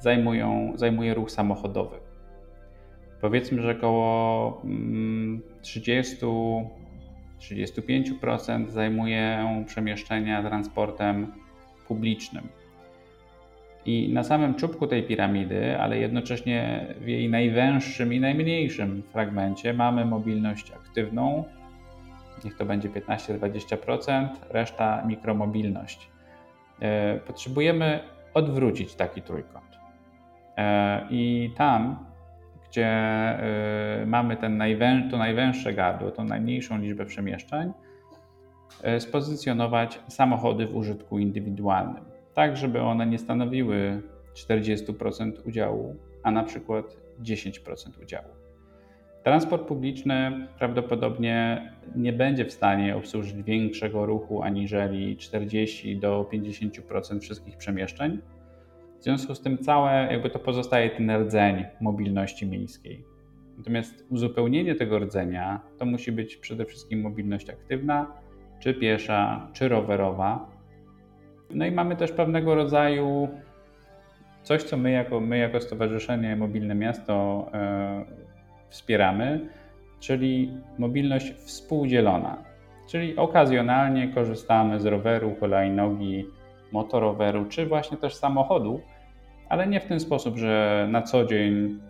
zajmują, 0.01 0.73
zajmuje 0.75 1.15
ruch 1.15 1.31
samochodowy. 1.31 1.97
Powiedzmy, 3.21 3.63
że 3.63 3.71
około 3.71 4.63
30-35% 5.63 8.51
mm, 8.51 8.71
zajmują 8.71 9.65
przemieszczenia 9.67 10.43
transportem 10.43 11.33
publicznym. 11.89 12.49
I 13.87 14.13
na 14.13 14.25
samym 14.25 14.55
czubku 14.55 14.87
tej 14.87 15.03
piramidy, 15.03 15.79
ale 15.79 15.99
jednocześnie 15.99 16.87
w 17.01 17.09
jej 17.09 17.29
najwęższym 17.29 18.13
i 18.13 18.21
najmniejszym 18.21 19.03
fragmencie 19.13 19.75
mamy 19.75 20.05
mobilność 20.05 20.73
aktywną, 20.73 21.45
niech 22.45 22.57
to 22.57 22.65
będzie 22.65 22.89
15-20%, 22.89 24.29
reszta 24.51 25.03
mikromobilność. 25.07 26.11
E, 26.81 27.19
potrzebujemy 27.19 28.01
odwrócić 28.35 28.95
taki 28.95 29.23
trójkąt. 29.23 29.79
E, 30.57 31.07
I 31.11 31.53
tam, 31.57 32.07
gdzie 32.69 32.87
e, 32.87 34.07
mamy 34.07 34.37
ten 34.37 34.57
najwę, 34.57 35.03
to 35.11 35.19
najwęższe 35.19 35.75
gardło, 35.75 36.11
tą 36.11 36.25
najmniejszą 36.25 36.79
liczbę 36.79 37.07
przemieszczeń, 37.07 37.73
spozycjonować 38.99 40.01
samochody 40.09 40.67
w 40.67 40.77
użytku 40.77 41.19
indywidualnym 41.19 42.11
tak 42.35 42.57
żeby 42.57 42.81
one 42.81 43.07
nie 43.07 43.19
stanowiły 43.19 44.03
40% 44.35 45.33
udziału, 45.47 45.97
a 46.23 46.31
na 46.31 46.43
przykład 46.43 46.97
10% 47.23 48.03
udziału. 48.03 48.29
Transport 49.25 49.63
publiczny 49.63 50.47
prawdopodobnie 50.59 51.69
nie 51.97 52.13
będzie 52.13 52.45
w 52.45 52.53
stanie 52.53 52.97
obsłużyć 52.97 53.43
większego 53.43 54.07
ruchu 54.07 54.43
aniżeli 54.43 55.17
40 55.17 55.97
do 55.97 56.29
50% 56.33 57.21
wszystkich 57.21 57.57
przemieszczeń. 57.57 58.19
W 59.01 59.03
związku 59.03 59.35
z 59.35 59.41
tym 59.41 59.59
całe 59.59 60.09
jakby 60.13 60.31
to 60.31 60.39
pozostaje 60.39 60.91
ten 60.91 61.11
rdzeń 61.11 61.65
mobilności 61.81 62.47
miejskiej. 62.47 63.05
Natomiast 63.59 64.07
uzupełnienie 64.11 64.75
tego 64.75 64.99
rdzenia 64.99 65.61
to 65.79 65.85
musi 65.85 66.13
być 66.13 66.37
przede 66.37 66.65
wszystkim 66.65 67.01
mobilność 67.01 67.51
aktywna, 67.51 68.07
czy 68.59 68.75
piesza, 68.75 69.49
czy 69.53 69.69
rowerowa, 69.69 70.61
no 71.55 71.67
i 71.67 71.71
mamy 71.71 71.97
też 71.97 72.13
pewnego 72.13 72.55
rodzaju 72.55 73.29
coś, 74.43 74.63
co 74.63 74.77
my 74.77 74.91
jako, 74.91 75.21
my 75.21 75.39
jako 75.39 75.61
Stowarzyszenie 75.61 76.37
Mobilne 76.37 76.75
Miasto 76.75 77.47
e, 77.55 78.05
wspieramy, 78.71 79.49
czyli 80.01 80.53
mobilność 80.79 81.33
współdzielona. 81.33 82.45
Czyli 82.87 83.17
okazjonalnie 83.17 84.09
korzystamy 84.09 84.81
z 84.81 84.87
roweru, 84.87 85.35
hulajnogi, 85.41 86.27
motoroweru, 86.73 87.45
czy 87.45 87.67
właśnie 87.67 87.97
też 87.97 88.15
samochodu, 88.15 88.81
ale 89.49 89.67
nie 89.67 89.81
w 89.81 89.87
ten 89.87 90.01
sposób, 90.01 90.39
że 90.39 90.87
na 90.91 91.03
co 91.03 91.25
dzień 91.25 91.81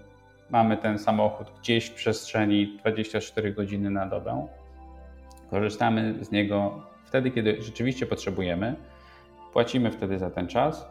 mamy 0.51 0.77
ten 0.77 0.99
samochód 0.99 1.47
gdzieś 1.61 1.87
w 1.87 1.95
przestrzeni 1.95 2.77
24 2.81 3.53
godziny 3.53 3.91
na 3.91 4.07
dobę. 4.07 4.47
Korzystamy 5.51 6.25
z 6.25 6.31
niego 6.31 6.83
wtedy, 7.05 7.31
kiedy 7.31 7.63
rzeczywiście 7.63 8.07
potrzebujemy 8.07 8.77
płacimy 9.53 9.91
wtedy 9.91 10.19
za 10.19 10.31
ten 10.31 10.47
czas 10.47 10.89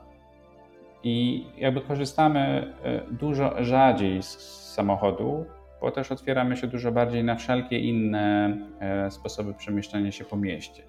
i 1.03 1.45
jakby 1.57 1.81
korzystamy 1.81 2.73
e, 2.83 3.01
dużo 3.11 3.63
rzadziej 3.63 4.23
z 4.23 4.39
samochodu, 4.73 5.45
bo 5.81 5.91
też 5.91 6.11
otwieramy 6.11 6.57
się 6.57 6.67
dużo 6.67 6.91
bardziej 6.91 7.23
na 7.23 7.35
wszelkie 7.35 7.79
inne 7.79 8.57
e, 8.79 9.11
sposoby 9.11 9.53
przemieszczania 9.53 10.11
się 10.11 10.25
po 10.25 10.37
mieście. 10.37 10.83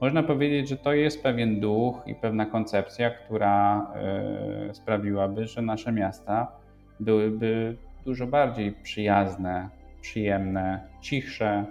Można 0.00 0.22
powiedzieć, 0.22 0.68
że 0.68 0.76
to 0.76 0.92
jest 0.92 1.22
pewien 1.22 1.60
duch 1.60 2.02
i 2.06 2.14
pewna 2.14 2.46
koncepcja, 2.46 3.10
która 3.10 3.86
e, 3.94 4.74
sprawiłaby, 4.74 5.46
że 5.46 5.62
nasze 5.62 5.92
miasta 5.92 6.52
byłyby 7.00 7.76
dużo 8.04 8.26
bardziej 8.26 8.72
przyjazne, 8.72 9.68
przyjemne, 10.00 10.80
cichsze, 11.00 11.64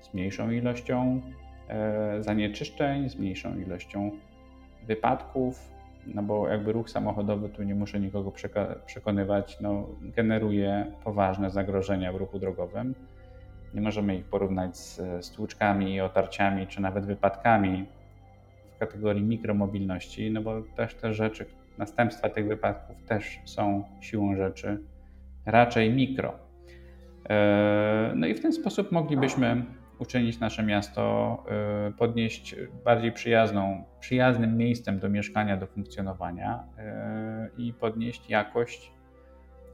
z 0.00 0.14
mniejszą 0.14 0.50
ilością 0.50 1.20
zanieczyszczeń, 2.20 3.08
z 3.08 3.16
mniejszą 3.16 3.58
ilością 3.58 4.10
wypadków, 4.86 5.75
no 6.14 6.22
bo 6.22 6.48
jakby 6.48 6.72
ruch 6.72 6.90
samochodowy, 6.90 7.48
tu 7.48 7.62
nie 7.62 7.74
muszę 7.74 8.00
nikogo 8.00 8.32
przekonywać, 8.86 9.60
no, 9.60 9.86
generuje 10.00 10.92
poważne 11.04 11.50
zagrożenia 11.50 12.12
w 12.12 12.16
ruchu 12.16 12.38
drogowym. 12.38 12.94
Nie 13.74 13.80
możemy 13.80 14.16
ich 14.16 14.24
porównać 14.24 14.76
z 14.76 15.24
stłuczkami 15.24 15.94
i 15.94 16.00
otarciami, 16.00 16.66
czy 16.66 16.82
nawet 16.82 17.06
wypadkami 17.06 17.86
w 18.76 18.78
kategorii 18.78 19.22
mikromobilności, 19.22 20.30
no 20.30 20.42
bo 20.42 20.62
też 20.76 20.94
te 20.94 21.14
rzeczy, 21.14 21.46
następstwa 21.78 22.28
tych 22.28 22.48
wypadków 22.48 23.02
też 23.02 23.38
są 23.44 23.84
siłą 24.00 24.36
rzeczy 24.36 24.78
raczej 25.46 25.92
mikro. 25.92 26.32
E, 27.28 28.12
no 28.16 28.26
i 28.26 28.34
w 28.34 28.40
ten 28.40 28.52
sposób 28.52 28.92
moglibyśmy 28.92 29.64
uczynić 29.98 30.40
nasze 30.40 30.62
miasto, 30.62 31.44
y, 31.88 31.92
podnieść 31.92 32.56
bardziej 32.84 33.12
przyjazną, 33.12 33.84
przyjaznym 34.00 34.56
miejscem 34.56 34.98
do 34.98 35.08
mieszkania, 35.08 35.56
do 35.56 35.66
funkcjonowania 35.66 36.64
y, 37.58 37.62
i 37.62 37.72
podnieść 37.72 38.30
jakość 38.30 38.92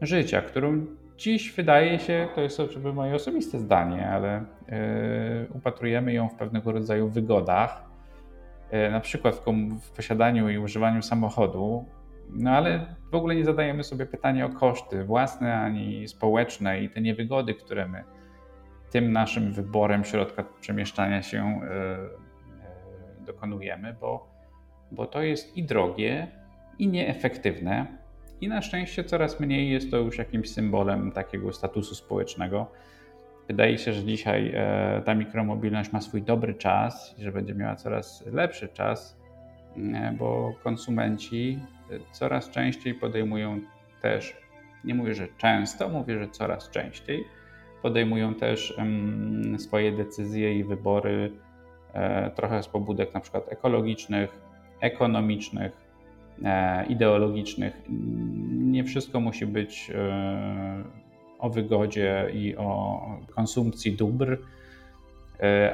życia, 0.00 0.42
którą 0.42 0.86
dziś 1.16 1.52
wydaje 1.52 1.98
się, 1.98 2.28
to 2.34 2.40
jest 2.40 2.60
oczywiście 2.60 2.92
moje 2.92 3.14
osobiste 3.14 3.58
zdanie, 3.58 4.08
ale 4.10 4.40
y, 4.40 4.44
upatrujemy 5.54 6.12
ją 6.12 6.28
w 6.28 6.34
pewnego 6.34 6.72
rodzaju 6.72 7.08
wygodach, 7.08 7.92
na 8.90 9.00
przykład 9.00 9.34
w, 9.34 9.44
w 9.80 9.90
posiadaniu 9.90 10.48
i 10.48 10.58
używaniu 10.58 11.02
samochodu, 11.02 11.84
no 12.30 12.50
ale 12.50 12.86
w 13.10 13.14
ogóle 13.14 13.34
nie 13.34 13.44
zadajemy 13.44 13.84
sobie 13.84 14.06
pytania 14.06 14.46
o 14.46 14.48
koszty 14.48 15.04
własne 15.04 15.58
ani 15.58 16.08
społeczne 16.08 16.80
i 16.80 16.90
te 16.90 17.00
niewygody, 17.00 17.54
które 17.54 17.88
my 17.88 18.04
tym 18.92 19.12
naszym 19.12 19.52
wyborem 19.52 20.04
środka 20.04 20.44
przemieszczania 20.60 21.22
się 21.22 21.60
e, 21.62 21.70
e, 21.70 23.24
dokonujemy, 23.26 23.96
bo, 24.00 24.28
bo 24.90 25.06
to 25.06 25.22
jest 25.22 25.56
i 25.56 25.64
drogie, 25.64 26.28
i 26.78 26.88
nieefektywne. 26.88 27.86
I 28.40 28.48
na 28.48 28.62
szczęście 28.62 29.04
coraz 29.04 29.40
mniej 29.40 29.70
jest 29.70 29.90
to 29.90 29.96
już 29.96 30.18
jakimś 30.18 30.50
symbolem 30.50 31.12
takiego 31.12 31.52
statusu 31.52 31.94
społecznego. 31.94 32.66
Wydaje 33.48 33.78
się, 33.78 33.92
że 33.92 34.04
dzisiaj 34.04 34.52
e, 34.54 35.02
ta 35.04 35.14
mikromobilność 35.14 35.92
ma 35.92 36.00
swój 36.00 36.22
dobry 36.22 36.54
czas 36.54 37.14
i 37.18 37.22
że 37.22 37.32
będzie 37.32 37.54
miała 37.54 37.76
coraz 37.76 38.26
lepszy 38.26 38.68
czas, 38.68 39.22
bo 40.18 40.54
konsumenci 40.62 41.58
coraz 42.12 42.50
częściej 42.50 42.94
podejmują 42.94 43.60
też, 44.02 44.36
nie 44.84 44.94
mówię, 44.94 45.14
że 45.14 45.28
często, 45.38 45.88
mówię, 45.88 46.18
że 46.18 46.28
coraz 46.28 46.70
częściej 46.70 47.24
podejmują 47.82 48.34
też 48.34 48.76
swoje 49.58 49.92
decyzje 49.92 50.58
i 50.58 50.64
wybory 50.64 51.32
e, 51.92 52.30
trochę 52.30 52.62
z 52.62 52.68
pobudek 52.68 53.14
na 53.14 53.20
przykład 53.20 53.52
ekologicznych, 53.52 54.40
ekonomicznych, 54.80 55.72
e, 56.44 56.86
ideologicznych. 56.86 57.82
Nie 58.50 58.84
wszystko 58.84 59.20
musi 59.20 59.46
być 59.46 59.90
e, 59.94 60.84
o 61.38 61.50
wygodzie 61.50 62.30
i 62.34 62.56
o 62.56 63.00
konsumpcji 63.34 63.92
dóbr, 63.92 64.38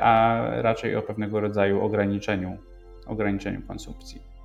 a 0.00 0.42
raczej 0.50 0.96
o 0.96 1.02
pewnego 1.02 1.40
rodzaju 1.40 1.80
ograniczeniu, 1.80 2.56
ograniczeniu 3.06 3.62
konsumpcji. 3.62 4.37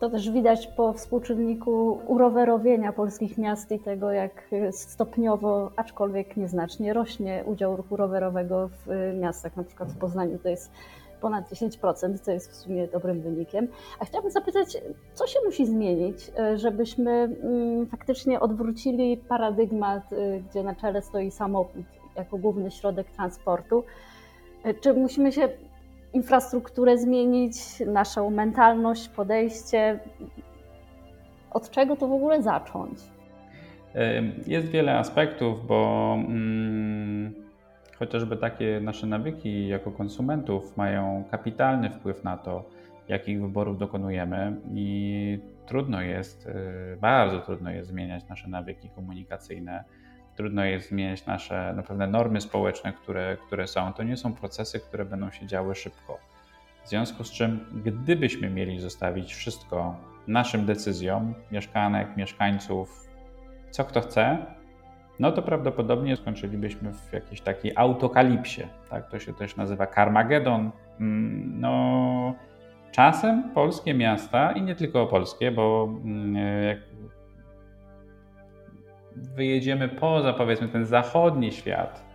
To 0.00 0.10
też 0.10 0.30
widać 0.30 0.66
po 0.66 0.92
współczynniku 0.92 2.00
urowerowienia 2.06 2.92
polskich 2.92 3.38
miast 3.38 3.72
i 3.72 3.78
tego, 3.78 4.12
jak 4.12 4.50
stopniowo, 4.70 5.70
aczkolwiek 5.76 6.36
nieznacznie, 6.36 6.92
rośnie 6.92 7.44
udział 7.46 7.76
ruchu 7.76 7.96
rowerowego 7.96 8.68
w 8.68 9.14
miastach. 9.20 9.56
Na 9.56 9.64
przykład 9.64 9.88
w 9.88 9.98
Poznaniu 9.98 10.38
to 10.38 10.48
jest 10.48 10.70
ponad 11.20 11.50
10%, 11.50 12.18
co 12.18 12.30
jest 12.30 12.50
w 12.52 12.56
sumie 12.56 12.88
dobrym 12.88 13.20
wynikiem. 13.20 13.68
A 14.00 14.04
chciałabym 14.04 14.30
zapytać, 14.30 14.78
co 15.14 15.26
się 15.26 15.38
musi 15.44 15.66
zmienić, 15.66 16.30
żebyśmy 16.54 17.10
mm, 17.10 17.86
faktycznie 17.86 18.40
odwrócili 18.40 19.16
paradygmat, 19.16 20.12
y, 20.12 20.42
gdzie 20.50 20.62
na 20.62 20.74
czele 20.74 21.02
stoi 21.02 21.30
samochód 21.30 21.82
jako 22.16 22.38
główny 22.38 22.70
środek 22.70 23.10
transportu? 23.10 23.84
Czy 24.80 24.94
musimy 24.94 25.32
się 25.32 25.48
infrastrukturę 26.12 26.98
zmienić, 26.98 27.56
naszą 27.86 28.30
mentalność, 28.30 29.08
podejście. 29.08 30.00
Od 31.50 31.70
czego 31.70 31.96
to 31.96 32.08
w 32.08 32.12
ogóle 32.12 32.42
zacząć? 32.42 32.98
Jest 34.46 34.68
wiele 34.68 34.98
aspektów, 34.98 35.66
bo 35.66 36.14
mm, 36.18 37.34
chociażby 37.98 38.36
takie 38.36 38.80
nasze 38.80 39.06
nawyki 39.06 39.68
jako 39.68 39.90
konsumentów 39.90 40.76
mają 40.76 41.24
kapitalny 41.30 41.90
wpływ 41.90 42.24
na 42.24 42.36
to, 42.36 42.64
jakich 43.08 43.40
wyborów 43.40 43.78
dokonujemy. 43.78 44.56
I 44.74 45.38
trudno 45.66 46.02
jest, 46.02 46.48
bardzo 47.00 47.40
trudno 47.40 47.70
jest 47.70 47.88
zmieniać 47.88 48.28
nasze 48.28 48.48
nawyki 48.48 48.90
komunikacyjne, 48.90 49.84
trudno 50.38 50.64
jest 50.64 50.88
zmieniać 50.88 51.26
nasze 51.26 51.72
no, 51.76 51.82
pewne 51.82 52.06
normy 52.06 52.40
społeczne, 52.40 52.92
które, 52.92 53.36
które 53.46 53.66
są. 53.66 53.92
To 53.92 54.02
nie 54.02 54.16
są 54.16 54.34
procesy, 54.34 54.80
które 54.80 55.04
będą 55.04 55.30
się 55.30 55.46
działy 55.46 55.74
szybko. 55.74 56.18
W 56.84 56.88
związku 56.88 57.24
z 57.24 57.30
czym, 57.30 57.60
gdybyśmy 57.84 58.50
mieli 58.50 58.80
zostawić 58.80 59.34
wszystko 59.34 59.96
naszym 60.26 60.66
decyzjom, 60.66 61.34
mieszkanek, 61.50 62.16
mieszkańców, 62.16 63.08
co 63.70 63.84
kto 63.84 64.00
chce, 64.00 64.38
no 65.18 65.32
to 65.32 65.42
prawdopodobnie 65.42 66.16
skończylibyśmy 66.16 66.92
w 66.92 67.12
jakiejś 67.12 67.40
takiej 67.40 67.72
autokalipsie. 67.76 68.62
Tak? 68.90 69.10
To 69.10 69.18
się 69.18 69.34
też 69.34 69.56
nazywa 69.56 69.86
Karmagedon. 69.86 70.70
Mm, 71.00 71.60
no, 71.60 72.34
czasem 72.92 73.50
polskie 73.54 73.94
miasta 73.94 74.52
i 74.52 74.62
nie 74.62 74.74
tylko 74.74 75.06
polskie, 75.06 75.50
bo 75.50 75.88
mm, 76.04 76.34
jak 76.64 76.78
wyjedziemy 79.36 79.88
poza 79.88 80.32
powiedzmy 80.32 80.68
ten 80.68 80.86
zachodni 80.86 81.52
świat, 81.52 82.08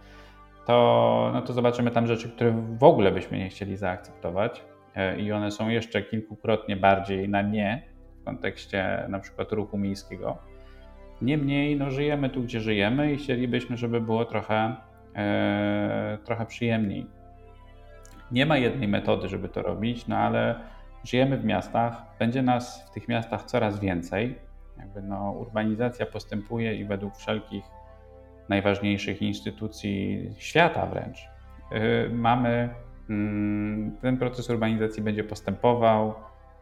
to, 0.65 1.29
no 1.33 1.41
to 1.41 1.53
zobaczymy 1.53 1.91
tam 1.91 2.07
rzeczy, 2.07 2.29
które 2.29 2.51
w 2.77 2.83
ogóle 2.83 3.11
byśmy 3.11 3.37
nie 3.37 3.49
chcieli 3.49 3.77
zaakceptować 3.77 4.63
e, 4.95 5.19
i 5.19 5.31
one 5.31 5.51
są 5.51 5.69
jeszcze 5.69 6.01
kilkukrotnie 6.01 6.77
bardziej 6.77 7.29
na 7.29 7.41
nie 7.41 7.83
w 8.21 8.25
kontekście 8.25 9.05
na 9.09 9.19
przykład 9.19 9.51
ruchu 9.51 9.77
miejskiego. 9.77 10.37
Niemniej 11.21 11.77
no, 11.77 11.91
żyjemy 11.91 12.29
tu, 12.29 12.43
gdzie 12.43 12.59
żyjemy 12.59 13.13
i 13.13 13.17
chcielibyśmy, 13.17 13.77
żeby 13.77 14.01
było 14.01 14.25
trochę, 14.25 14.75
e, 15.15 16.17
trochę 16.23 16.45
przyjemniej. 16.45 17.07
Nie 18.31 18.45
ma 18.45 18.57
jednej 18.57 18.87
metody, 18.87 19.29
żeby 19.29 19.49
to 19.49 19.61
robić, 19.61 20.07
no 20.07 20.17
ale 20.17 20.55
żyjemy 21.03 21.37
w 21.37 21.45
miastach, 21.45 22.03
będzie 22.19 22.41
nas 22.41 22.89
w 22.89 22.93
tych 22.93 23.07
miastach 23.07 23.43
coraz 23.43 23.79
więcej. 23.79 24.35
Jakby 24.77 25.01
no, 25.01 25.31
urbanizacja 25.31 26.05
postępuje 26.05 26.75
i 26.75 26.85
według 26.85 27.15
wszelkich 27.15 27.63
najważniejszych 28.49 29.21
instytucji 29.21 30.29
świata 30.37 30.85
wręcz 30.85 31.17
y, 31.17 32.09
mamy 32.09 32.69
mm, 33.09 33.97
ten 34.01 34.17
proces 34.17 34.49
urbanizacji 34.49 35.03
będzie 35.03 35.23
postępował. 35.23 36.13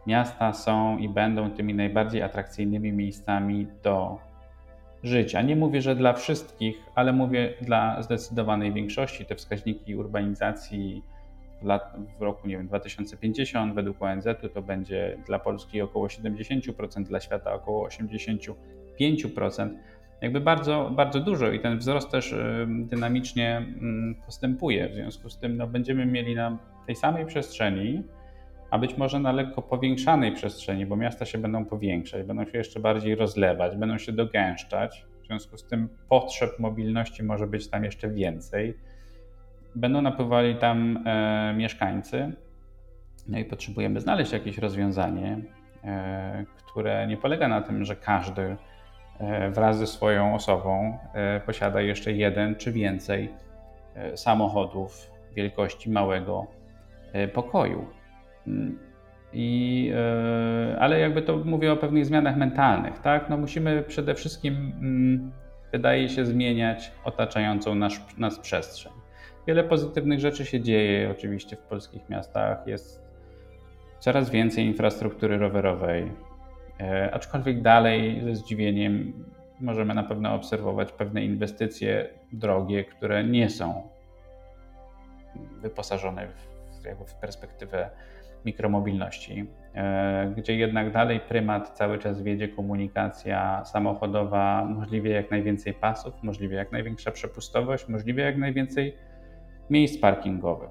Miasta 0.07 0.53
są 0.53 0.97
i 0.97 1.09
będą 1.09 1.51
tymi 1.51 1.73
najbardziej 1.73 2.21
atrakcyjnymi 2.21 2.91
miejscami 2.91 3.67
do 3.83 4.17
życia. 5.03 5.41
Nie 5.41 5.55
mówię, 5.55 5.81
że 5.81 5.95
dla 5.95 6.13
wszystkich, 6.13 6.75
ale 6.95 7.13
mówię 7.13 7.53
dla 7.61 8.01
zdecydowanej 8.01 8.73
większości. 8.73 9.25
Te 9.25 9.35
wskaźniki 9.35 9.95
urbanizacji 9.95 11.03
lat, 11.63 11.95
w 12.19 12.21
roku 12.21 12.47
nie 12.47 12.57
wiem, 12.57 12.67
2050 12.67 13.75
według 13.75 14.01
ONZ-u 14.01 14.49
to 14.49 14.61
będzie 14.61 15.17
dla 15.25 15.39
Polski 15.39 15.81
około 15.81 16.07
70%, 16.07 17.03
dla 17.03 17.19
świata 17.19 17.53
około 17.53 17.87
85%. 17.87 19.69
Jakby 20.21 20.41
bardzo, 20.41 20.91
bardzo 20.95 21.19
dużo 21.19 21.51
i 21.51 21.59
ten 21.59 21.77
wzrost 21.77 22.11
też 22.11 22.35
dynamicznie 22.67 23.57
mm, 23.57 24.15
postępuje. 24.25 24.89
W 24.89 24.93
związku 24.93 25.29
z 25.29 25.37
tym 25.37 25.57
no, 25.57 25.67
będziemy 25.67 26.05
mieli 26.05 26.35
na 26.35 26.57
tej 26.85 26.95
samej 26.95 27.25
przestrzeni, 27.25 28.03
a 28.71 28.77
być 28.77 28.97
może 28.97 29.19
na 29.19 29.31
lekko 29.31 29.61
powiększanej 29.61 30.31
przestrzeni, 30.31 30.85
bo 30.85 30.95
miasta 30.95 31.25
się 31.25 31.37
będą 31.37 31.65
powiększać, 31.65 32.27
będą 32.27 32.45
się 32.45 32.57
jeszcze 32.57 32.79
bardziej 32.79 33.15
rozlewać, 33.15 33.77
będą 33.77 33.97
się 33.97 34.11
dogęszczać. 34.11 35.05
W 35.23 35.25
związku 35.25 35.57
z 35.57 35.67
tym 35.67 35.89
potrzeb 36.09 36.59
mobilności 36.59 37.23
może 37.23 37.47
być 37.47 37.69
tam 37.69 37.83
jeszcze 37.83 38.09
więcej 38.09 38.77
będą 39.75 40.01
napływali 40.01 40.55
tam 40.55 41.03
e, 41.05 41.53
mieszkańcy. 41.57 42.31
No 43.27 43.39
i 43.39 43.45
potrzebujemy 43.45 43.99
znaleźć 43.99 44.31
jakieś 44.31 44.57
rozwiązanie, 44.57 45.37
e, 45.83 46.45
które 46.57 47.07
nie 47.07 47.17
polega 47.17 47.47
na 47.47 47.61
tym, 47.61 47.85
że 47.85 47.95
każdy 47.95 48.57
e, 49.19 49.49
wraz 49.49 49.77
ze 49.77 49.87
swoją 49.87 50.35
osobą 50.35 50.97
e, 51.13 51.39
posiada 51.39 51.81
jeszcze 51.81 52.11
jeden 52.11 52.55
czy 52.55 52.71
więcej 52.71 53.29
e, 53.95 54.17
samochodów 54.17 55.11
wielkości 55.35 55.89
małego 55.89 56.47
e, 57.13 57.27
pokoju. 57.27 57.85
Mm, 58.47 58.79
I, 59.33 59.93
ale 60.79 60.99
jakby 60.99 61.21
to 61.21 61.37
mówię 61.37 61.73
o 61.73 61.77
pewnych 61.77 62.05
zmianach 62.05 62.37
mentalnych, 62.37 62.99
tak? 62.99 63.29
No 63.29 63.37
musimy 63.37 63.83
przede 63.83 64.15
wszystkim, 64.15 64.73
mm, 64.81 65.31
wydaje 65.71 66.09
się, 66.09 66.25
zmieniać 66.25 66.91
otaczającą 67.03 67.75
nas, 67.75 68.17
nas 68.17 68.39
przestrzeń. 68.39 69.00
Wiele 69.47 69.63
pozytywnych 69.63 70.19
rzeczy 70.19 70.45
się 70.45 70.61
dzieje 70.61 71.11
oczywiście 71.11 71.55
w 71.55 71.59
polskich 71.59 72.09
miastach. 72.09 72.67
Jest 72.67 73.01
coraz 73.99 74.29
więcej 74.29 74.65
infrastruktury 74.65 75.37
rowerowej, 75.37 76.11
e, 76.79 77.11
aczkolwiek 77.13 77.61
dalej 77.61 78.21
ze 78.23 78.35
zdziwieniem 78.35 79.13
możemy 79.59 79.93
na 79.93 80.03
pewno 80.03 80.33
obserwować 80.33 80.91
pewne 80.91 81.25
inwestycje 81.25 82.09
drogie, 82.31 82.83
które 82.83 83.23
nie 83.23 83.49
są 83.49 83.89
wyposażone 85.61 86.27
w, 86.27 86.85
jakby 86.85 87.05
w 87.05 87.15
perspektywę 87.15 87.89
mikromobilności, 88.45 89.45
e, 89.75 90.33
gdzie 90.37 90.55
jednak 90.55 90.91
dalej 90.91 91.19
prymat 91.19 91.69
cały 91.69 91.99
czas 91.99 92.21
wiedzie 92.21 92.47
komunikacja 92.47 93.65
samochodowa, 93.65 94.65
możliwie 94.65 95.11
jak 95.11 95.31
najwięcej 95.31 95.73
pasów, 95.73 96.23
możliwie 96.23 96.57
jak 96.57 96.71
największa 96.71 97.11
przepustowość, 97.11 97.87
możliwie 97.87 98.23
jak 98.23 98.37
najwięcej 98.37 98.97
miejsc 99.71 99.97
parkingowych. 99.97 100.69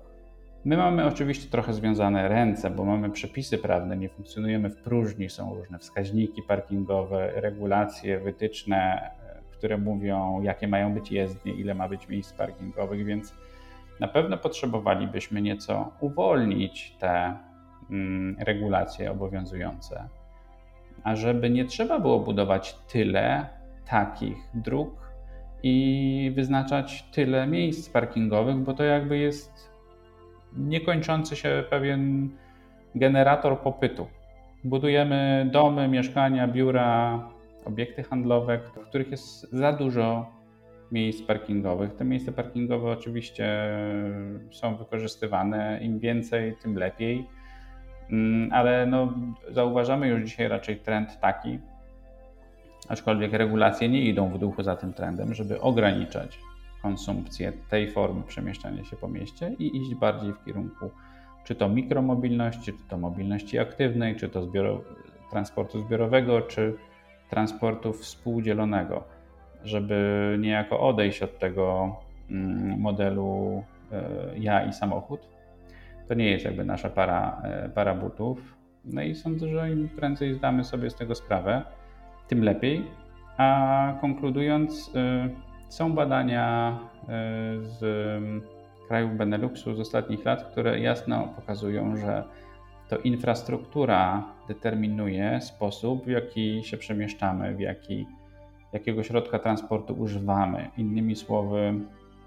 My 0.64 0.76
mamy 0.76 1.06
oczywiście 1.06 1.50
trochę 1.50 1.72
związane 1.72 2.28
ręce, 2.28 2.70
bo 2.70 2.84
mamy 2.84 3.10
przepisy 3.10 3.58
prawne, 3.58 3.96
nie 3.96 4.08
funkcjonujemy 4.08 4.70
w 4.70 4.76
próżni, 4.76 5.30
są 5.30 5.54
różne 5.54 5.78
wskaźniki 5.78 6.42
parkingowe, 6.42 7.32
regulacje, 7.34 8.18
wytyczne, 8.18 9.10
które 9.50 9.78
mówią, 9.78 10.42
jakie 10.42 10.68
mają 10.68 10.94
być 10.94 11.12
jezdnie, 11.12 11.52
ile 11.52 11.74
ma 11.74 11.88
być 11.88 12.08
miejsc 12.08 12.32
parkingowych, 12.32 13.04
więc 13.04 13.34
na 14.00 14.08
pewno 14.08 14.38
potrzebowalibyśmy 14.38 15.42
nieco 15.42 15.92
uwolnić 16.00 16.96
te 16.98 17.34
mm, 17.90 18.36
regulacje 18.38 19.10
obowiązujące, 19.10 20.08
a 21.04 21.16
żeby 21.16 21.50
nie 21.50 21.64
trzeba 21.64 22.00
było 22.00 22.18
budować 22.18 22.74
tyle 22.92 23.46
takich 23.86 24.36
dróg, 24.54 25.09
i 25.62 26.32
wyznaczać 26.34 27.02
tyle 27.02 27.46
miejsc 27.46 27.90
parkingowych, 27.90 28.56
bo 28.56 28.74
to 28.74 28.84
jakby 28.84 29.18
jest 29.18 29.70
niekończący 30.56 31.36
się 31.36 31.64
pewien 31.70 32.30
generator 32.94 33.60
popytu. 33.60 34.06
Budujemy 34.64 35.48
domy, 35.52 35.88
mieszkania, 35.88 36.48
biura, 36.48 37.28
obiekty 37.64 38.02
handlowe, 38.02 38.58
w 38.58 38.88
których 38.88 39.10
jest 39.10 39.52
za 39.52 39.72
dużo 39.72 40.26
miejsc 40.92 41.22
parkingowych. 41.22 41.94
Te 41.94 42.04
miejsca 42.04 42.32
parkingowe 42.32 42.90
oczywiście 42.90 43.76
są 44.50 44.76
wykorzystywane, 44.76 45.78
im 45.82 45.98
więcej, 45.98 46.56
tym 46.62 46.78
lepiej, 46.78 47.26
mm, 48.10 48.52
ale 48.52 48.86
no, 48.86 49.14
zauważamy 49.48 50.08
już 50.08 50.22
dzisiaj 50.22 50.48
raczej 50.48 50.76
trend 50.76 51.20
taki, 51.20 51.58
aczkolwiek 52.88 53.32
regulacje 53.32 53.88
nie 53.88 54.00
idą 54.00 54.28
w 54.28 54.38
duchu 54.38 54.62
za 54.62 54.76
tym 54.76 54.92
trendem, 54.92 55.34
żeby 55.34 55.60
ograniczać 55.60 56.38
konsumpcję 56.82 57.52
tej 57.68 57.90
formy 57.90 58.22
przemieszczania 58.22 58.84
się 58.84 58.96
po 58.96 59.08
mieście 59.08 59.54
i 59.58 59.76
iść 59.76 59.94
bardziej 59.94 60.32
w 60.32 60.44
kierunku 60.44 60.90
czy 61.44 61.54
to 61.54 61.68
mikromobilności, 61.68 62.72
czy 62.72 62.88
to 62.88 62.98
mobilności 62.98 63.58
aktywnej, 63.58 64.16
czy 64.16 64.28
to 64.28 64.42
zbioro, 64.42 64.80
transportu 65.30 65.80
zbiorowego, 65.80 66.42
czy 66.42 66.74
transportu 67.30 67.92
współdzielonego, 67.92 69.04
żeby 69.64 70.36
niejako 70.40 70.80
odejść 70.80 71.22
od 71.22 71.38
tego 71.38 71.96
mm, 72.30 72.80
modelu 72.80 73.62
e, 73.92 74.02
ja 74.38 74.64
i 74.64 74.72
samochód. 74.72 75.28
To 76.08 76.14
nie 76.14 76.30
jest 76.30 76.44
jakby 76.44 76.64
nasza 76.64 76.90
para, 76.90 77.42
e, 77.44 77.68
para 77.68 77.94
butów. 77.94 78.56
No 78.84 79.02
i 79.02 79.14
sądzę, 79.14 79.48
że 79.48 79.70
im 79.70 79.88
prędzej 79.88 80.34
zdamy 80.34 80.64
sobie 80.64 80.90
z 80.90 80.94
tego 80.94 81.14
sprawę, 81.14 81.62
tym 82.30 82.44
lepiej. 82.44 82.84
A 83.36 83.98
konkludując, 84.00 84.88
y, 84.88 84.92
są 85.68 85.92
badania 85.92 86.78
y, 87.02 87.06
z 87.64 87.80
krajów 88.88 89.16
Beneluxu 89.16 89.74
z 89.74 89.80
ostatnich 89.80 90.24
lat, 90.24 90.44
które 90.44 90.80
jasno 90.80 91.28
pokazują, 91.36 91.96
że 91.96 92.24
to 92.88 92.98
infrastruktura 92.98 94.24
determinuje 94.48 95.40
sposób, 95.40 96.04
w 96.04 96.08
jaki 96.08 96.64
się 96.64 96.76
przemieszczamy, 96.76 97.54
w 97.54 97.60
jaki, 97.60 98.06
jakiego 98.72 99.02
środka 99.02 99.38
transportu 99.38 99.94
używamy. 99.94 100.70
Innymi 100.76 101.16
słowy, 101.16 101.74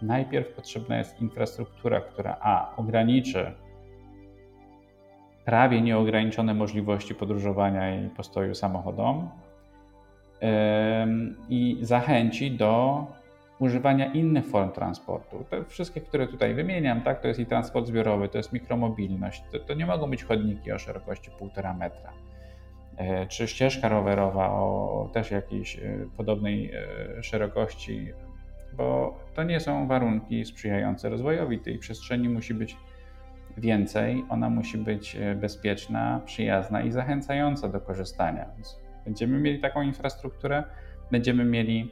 najpierw 0.02 0.48
potrzebna 0.56 0.98
jest 0.98 1.22
infrastruktura, 1.22 2.02
która 2.02 2.38
a 2.42 2.76
ograniczy 2.78 3.52
prawie 5.46 5.82
nieograniczone 5.82 6.54
możliwości 6.54 7.16
podróżowania 7.16 8.06
i 8.06 8.10
postoju 8.10 8.56
samochodom, 8.56 9.30
i 11.50 11.78
zachęci 11.82 12.52
do 12.52 13.06
używania 13.60 14.14
innych 14.14 14.46
form 14.46 14.72
transportu. 14.72 15.46
Te 15.50 15.64
wszystkie, 15.64 16.02
które 16.02 16.28
tutaj 16.28 16.54
wymieniam, 16.54 17.02
tak, 17.02 17.22
to 17.22 17.28
jest 17.28 17.40
i 17.40 17.46
transport 17.46 17.88
zbiorowy, 17.88 18.30
to 18.30 18.38
jest 18.38 18.54
mikromobilność, 18.54 19.44
to, 19.52 19.60
to 19.60 19.74
nie 19.74 19.86
mogą 19.86 20.10
być 20.10 20.24
chodniki 20.24 20.72
o 20.72 20.80
szerokości 20.80 21.32
1,5 21.32 21.78
metra. 21.78 22.14
czy 23.28 23.48
ścieżka 23.48 23.90
rowerowa 23.90 24.50
o 24.50 25.10
też 25.14 25.32
jakiejś 25.32 25.80
podobnej 26.18 26.72
szerokości, 27.22 28.14
bo 28.74 29.20
to 29.34 29.44
nie 29.44 29.60
są 29.60 29.88
warunki 29.88 30.46
sprzyjające 30.46 31.10
rozwojowi. 31.10 31.60
Tej 31.60 31.78
przestrzeni 31.78 32.30
musi 32.30 32.54
być 32.54 32.78
więcej, 33.58 34.26
ona 34.30 34.50
musi 34.50 34.78
być 34.78 35.18
bezpieczna, 35.36 36.22
przyjazna 36.26 36.82
i 36.82 36.92
zachęcająca 36.92 37.70
do 37.70 37.82
korzystania. 37.82 38.46
Więc 38.56 38.83
będziemy 39.06 39.39
mieli 39.39 39.60
taką 39.60 39.82
infrastrukturę, 39.82 40.63
będziemy 41.12 41.46
mieli 41.46 41.92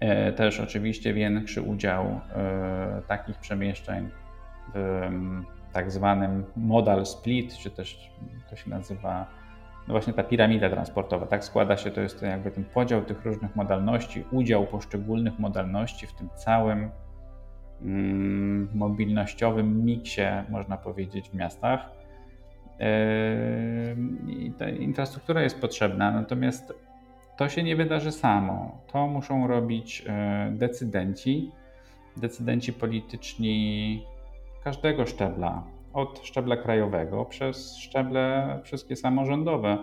E, 0.00 0.32
też 0.32 0.60
oczywiście 0.60 1.14
większy 1.14 1.62
udział 1.62 2.04
e, 2.04 3.02
takich 3.06 3.38
przemieszczeń 3.38 4.10
w 4.74 5.72
tak 5.72 5.90
zwanym 5.90 6.44
modal 6.56 7.06
split, 7.06 7.58
czy 7.58 7.70
też 7.70 8.10
to 8.50 8.56
się 8.56 8.70
nazywa 8.70 9.26
no 9.88 9.94
właśnie 9.94 10.12
ta 10.12 10.22
piramida 10.22 10.70
transportowa. 10.70 11.26
Tak 11.26 11.44
składa 11.44 11.76
się, 11.76 11.90
to 11.90 12.00
jest 12.00 12.22
jakby 12.22 12.50
ten 12.50 12.64
podział 12.64 13.04
tych 13.04 13.24
różnych 13.24 13.56
modalności, 13.56 14.24
udział 14.30 14.66
poszczególnych 14.66 15.38
modalności 15.38 16.06
w 16.06 16.12
tym 16.12 16.28
całym 16.34 16.90
mobilnościowym 18.74 19.84
miksie, 19.84 20.22
można 20.48 20.76
powiedzieć, 20.76 21.30
w 21.30 21.34
miastach. 21.34 21.90
I 24.28 24.52
ta 24.58 24.68
infrastruktura 24.68 25.42
jest 25.42 25.60
potrzebna, 25.60 26.10
natomiast 26.10 26.72
to 27.36 27.48
się 27.48 27.62
nie 27.62 27.76
wydarzy 27.76 28.12
samo. 28.12 28.78
To 28.92 29.06
muszą 29.06 29.46
robić 29.46 30.04
e, 30.06 30.52
decydenci, 30.54 31.50
decydenci 32.16 32.72
polityczni 32.72 34.02
każdego 34.64 35.06
szczebla, 35.06 35.62
od 35.92 36.20
szczebla 36.22 36.56
krajowego 36.56 37.24
przez 37.24 37.76
szczeble 37.76 38.58
wszystkie 38.64 38.96
samorządowe. 38.96 39.78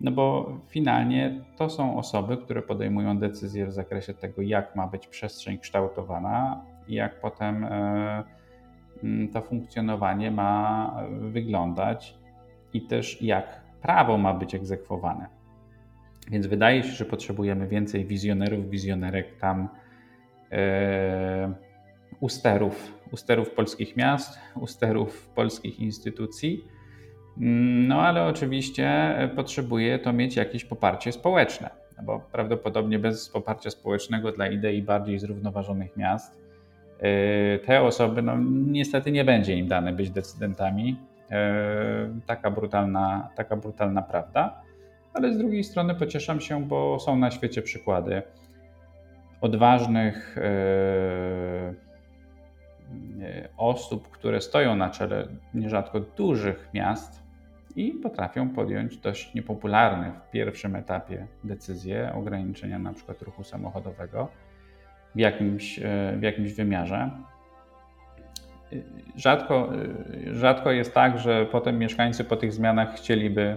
No 0.00 0.10
bo 0.10 0.56
finalnie 0.68 1.44
to 1.56 1.70
są 1.70 1.98
osoby, 1.98 2.36
które 2.36 2.62
podejmują 2.62 3.18
decyzje 3.18 3.66
w 3.66 3.72
zakresie 3.72 4.14
tego, 4.14 4.42
jak 4.42 4.76
ma 4.76 4.86
być 4.86 5.06
przestrzeń 5.06 5.58
kształtowana 5.58 6.64
jak 6.88 7.20
potem 7.20 7.64
e, 7.64 8.24
to 9.32 9.42
funkcjonowanie 9.42 10.30
ma 10.30 10.96
wyglądać 11.10 12.18
i 12.72 12.82
też 12.82 13.22
jak 13.22 13.60
prawo 13.82 14.18
ma 14.18 14.34
być 14.34 14.54
egzekwowane. 14.54 15.26
Więc 16.30 16.46
wydaje 16.46 16.82
się, 16.82 16.92
że 16.92 17.04
potrzebujemy 17.04 17.66
więcej 17.68 18.04
wizjonerów, 18.04 18.70
wizjonerek 18.70 19.38
tam, 19.40 19.68
e, 20.52 21.54
usterów, 22.20 23.00
usterów 23.12 23.50
polskich 23.50 23.96
miast, 23.96 24.38
usterów 24.60 25.28
polskich 25.28 25.80
instytucji. 25.80 26.64
No 27.88 28.02
ale 28.02 28.26
oczywiście 28.26 29.14
potrzebuje 29.36 29.98
to 29.98 30.12
mieć 30.12 30.36
jakieś 30.36 30.64
poparcie 30.64 31.12
społeczne, 31.12 31.70
no 31.96 32.02
bo 32.02 32.20
prawdopodobnie 32.32 32.98
bez 32.98 33.28
poparcia 33.28 33.70
społecznego 33.70 34.32
dla 34.32 34.48
idei 34.48 34.82
bardziej 34.82 35.18
zrównoważonych 35.18 35.96
miast 35.96 36.40
e, 36.40 36.43
te 37.66 37.82
osoby, 37.82 38.22
no 38.22 38.36
niestety 38.66 39.12
nie 39.12 39.24
będzie 39.24 39.56
im 39.56 39.68
dane 39.68 39.92
być 39.92 40.10
decydentami. 40.10 40.96
E, 41.30 42.08
taka 42.26 42.50
brutalna, 42.50 43.28
taka 43.36 43.56
brutalna 43.56 44.02
prawda 44.02 44.64
ale 45.14 45.34
z 45.34 45.38
drugiej 45.38 45.64
strony 45.64 45.94
pocieszam 45.94 46.40
się, 46.40 46.64
bo 46.64 47.00
są 47.00 47.16
na 47.16 47.30
świecie 47.30 47.62
przykłady 47.62 48.22
odważnych 49.40 50.38
e, 50.38 51.74
osób, 53.56 54.10
które 54.10 54.40
stoją 54.40 54.76
na 54.76 54.90
czele 54.90 55.28
nierzadko 55.54 56.00
dużych 56.00 56.70
miast 56.74 57.22
i 57.76 57.90
potrafią 57.90 58.48
podjąć 58.50 58.96
dość 58.96 59.34
niepopularne 59.34 60.12
w 60.12 60.30
pierwszym 60.30 60.76
etapie 60.76 61.26
decyzje 61.44 62.12
ograniczenia 62.14 62.78
na 62.78 62.92
przykład 62.92 63.22
ruchu 63.22 63.44
samochodowego 63.44 64.28
w 65.14 65.18
jakimś, 65.18 65.78
e, 65.78 66.14
w 66.16 66.22
jakimś 66.22 66.52
wymiarze. 66.52 67.10
Rzadko, 69.16 69.72
e, 70.30 70.34
rzadko 70.34 70.72
jest 70.72 70.94
tak, 70.94 71.18
że 71.18 71.46
potem 71.46 71.78
mieszkańcy 71.78 72.24
po 72.24 72.36
tych 72.36 72.52
zmianach 72.52 72.94
chcieliby 72.94 73.56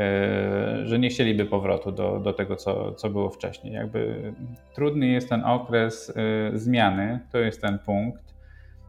E, 0.00 0.86
że 0.86 0.98
nie 0.98 1.08
chcieliby 1.08 1.44
powrotu 1.44 1.92
do, 1.92 2.20
do 2.20 2.32
tego, 2.32 2.56
co, 2.56 2.92
co 2.92 3.10
było 3.10 3.30
wcześniej. 3.30 3.74
Jakby 3.74 4.32
trudny 4.74 5.06
jest 5.06 5.28
ten 5.28 5.44
okres 5.44 6.12
e, 6.16 6.58
zmiany, 6.58 7.20
to 7.32 7.38
jest 7.38 7.62
ten 7.62 7.78
punkt. 7.78 8.34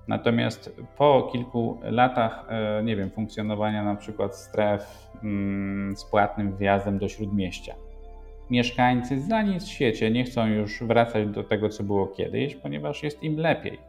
Natomiast 0.08 0.82
po 0.98 1.30
kilku 1.32 1.80
latach, 1.84 2.46
e, 2.50 2.84
nie 2.84 2.96
wiem, 2.96 3.10
funkcjonowania 3.10 3.84
na 3.84 3.96
przykład 3.96 4.36
stref 4.36 5.10
mm, 5.24 5.98
z 5.98 6.06
płatnym 6.06 6.58
wjazdem 6.58 6.98
do 6.98 7.08
śródmieścia, 7.08 7.76
mieszkańcy 8.50 9.22
za 9.22 9.42
nic 9.42 9.64
w 9.64 9.68
świecie 9.68 10.12
nie 10.12 10.24
chcą 10.24 10.48
już 10.48 10.84
wracać 10.84 11.28
do 11.28 11.44
tego, 11.44 11.70
co 11.70 11.84
było 11.84 12.08
kiedyś, 12.08 12.56
ponieważ 12.56 13.04
jest 13.04 13.24
im 13.24 13.38
lepiej. 13.38 13.80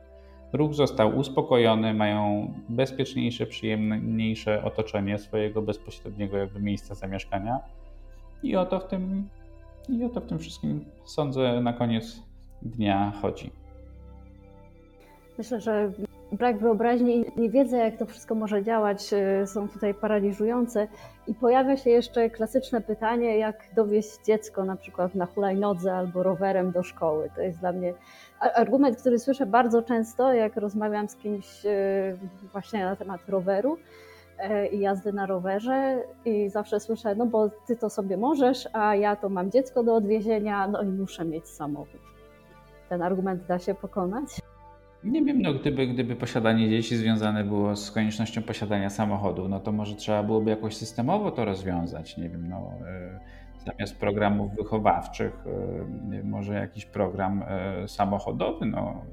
Ruch 0.52 0.74
został 0.74 1.18
uspokojony, 1.18 1.94
mają 1.94 2.52
bezpieczniejsze, 2.68 3.46
przyjemniejsze 3.46 4.64
otoczenie 4.64 5.18
swojego 5.18 5.62
bezpośredniego 5.62 6.36
jakby 6.36 6.60
miejsca 6.60 6.94
zamieszkania. 6.94 7.60
I 8.42 8.56
o 8.56 8.66
to 8.66 8.80
w 8.80 8.88
tym, 8.88 9.28
i 9.88 10.04
o 10.04 10.08
to 10.08 10.20
w 10.20 10.26
tym 10.26 10.38
wszystkim 10.38 10.84
sądzę 11.04 11.60
na 11.60 11.72
koniec 11.72 12.22
dnia 12.62 13.12
chodzi. 13.22 13.50
Myślę, 15.38 15.60
że 15.60 15.92
brak 16.32 16.58
wyobraźni 16.58 17.24
i 17.36 17.40
niewiedza, 17.40 17.76
jak 17.76 17.96
to 17.96 18.06
wszystko 18.06 18.34
może 18.34 18.62
działać, 18.62 19.14
y, 19.42 19.46
są 19.46 19.68
tutaj 19.68 19.94
paraliżujące. 19.94 20.88
I 21.26 21.34
pojawia 21.34 21.76
się 21.76 21.90
jeszcze 21.90 22.30
klasyczne 22.30 22.80
pytanie, 22.80 23.38
jak 23.38 23.56
dowieść 23.74 24.10
dziecko 24.26 24.64
na 24.64 24.76
przykład 24.76 25.14
na 25.14 25.26
hulajnodze 25.26 25.94
albo 25.94 26.22
rowerem 26.22 26.72
do 26.72 26.82
szkoły. 26.82 27.30
To 27.36 27.42
jest 27.42 27.58
dla 27.58 27.72
mnie 27.72 27.94
argument, 28.40 29.00
który 29.00 29.18
słyszę 29.18 29.46
bardzo 29.46 29.82
często, 29.82 30.32
jak 30.32 30.56
rozmawiam 30.56 31.08
z 31.08 31.16
kimś 31.16 31.66
y, 31.66 32.16
właśnie 32.52 32.84
na 32.84 32.96
temat 32.96 33.28
roweru 33.28 33.76
y, 33.76 34.66
i 34.66 34.80
jazdy 34.80 35.12
na 35.12 35.26
rowerze 35.26 36.02
i 36.24 36.48
zawsze 36.48 36.80
słyszę, 36.80 37.14
no 37.14 37.26
bo 37.26 37.50
ty 37.66 37.76
to 37.76 37.90
sobie 37.90 38.16
możesz, 38.16 38.68
a 38.72 38.94
ja 38.94 39.16
to 39.16 39.28
mam 39.28 39.50
dziecko 39.50 39.82
do 39.82 39.94
odwiezienia, 39.94 40.68
no 40.68 40.82
i 40.82 40.86
muszę 40.86 41.24
mieć 41.24 41.48
samochód. 41.48 42.00
Ten 42.88 43.02
argument 43.02 43.46
da 43.46 43.58
się 43.58 43.74
pokonać? 43.74 44.40
Nie 45.04 45.24
wiem, 45.24 45.42
no 45.42 45.54
gdyby, 45.54 45.86
gdyby 45.86 46.16
posiadanie 46.16 46.68
dzieci 46.68 46.96
związane 46.96 47.44
było 47.44 47.76
z 47.76 47.90
koniecznością 47.90 48.42
posiadania 48.42 48.90
samochodu, 48.90 49.48
no 49.48 49.60
to 49.60 49.72
może 49.72 49.94
trzeba 49.94 50.22
byłoby 50.22 50.50
jakoś 50.50 50.76
systemowo 50.76 51.30
to 51.30 51.44
rozwiązać. 51.44 52.16
Nie 52.16 52.28
wiem, 52.28 52.48
no, 52.48 52.72
y, 53.60 53.64
zamiast 53.64 54.00
programów 54.00 54.54
wychowawczych, 54.54 55.44
y, 56.12 56.24
może 56.24 56.54
jakiś 56.54 56.86
program 56.86 57.44
y, 57.84 57.88
samochodowy, 57.88 58.66
no, 58.66 59.04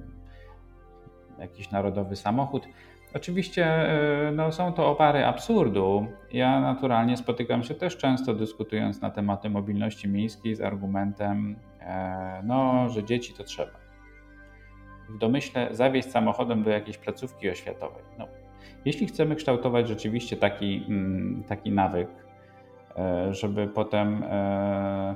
jakiś 1.40 1.72
narodowy 1.72 2.16
samochód. 2.16 2.68
Oczywiście 3.14 3.90
no, 4.34 4.52
są 4.52 4.74
to 4.74 4.88
opary 4.88 5.26
absurdu. 5.26 6.08
Ja 6.34 6.60
naturalnie 6.60 7.18
spotykam 7.18 7.64
się 7.64 7.76
też 7.76 7.98
często 7.98 8.34
dyskutując 8.34 9.02
na 9.02 9.10
tematy 9.10 9.50
mobilności 9.50 10.08
miejskiej 10.08 10.56
z 10.56 10.62
argumentem, 10.62 11.56
e, 11.80 12.42
no, 12.44 12.90
że 12.90 13.04
dzieci 13.04 13.34
to 13.34 13.44
trzeba 13.44 13.85
w 15.10 15.18
domyśle 15.18 15.68
zawieźć 15.72 16.12
samochodem 16.12 16.64
do 16.64 16.70
jakiejś 16.70 16.98
placówki 16.98 17.50
oświatowej. 17.50 18.04
No, 18.18 18.28
jeśli 18.86 19.08
chcemy 19.08 19.36
kształtować 19.36 19.88
rzeczywiście 19.88 20.38
taki, 20.38 20.86
mm, 20.90 21.44
taki 21.48 21.72
nawyk, 21.72 22.10
e, 22.98 23.34
żeby 23.34 23.68
potem 23.68 24.24
e, 24.24 25.16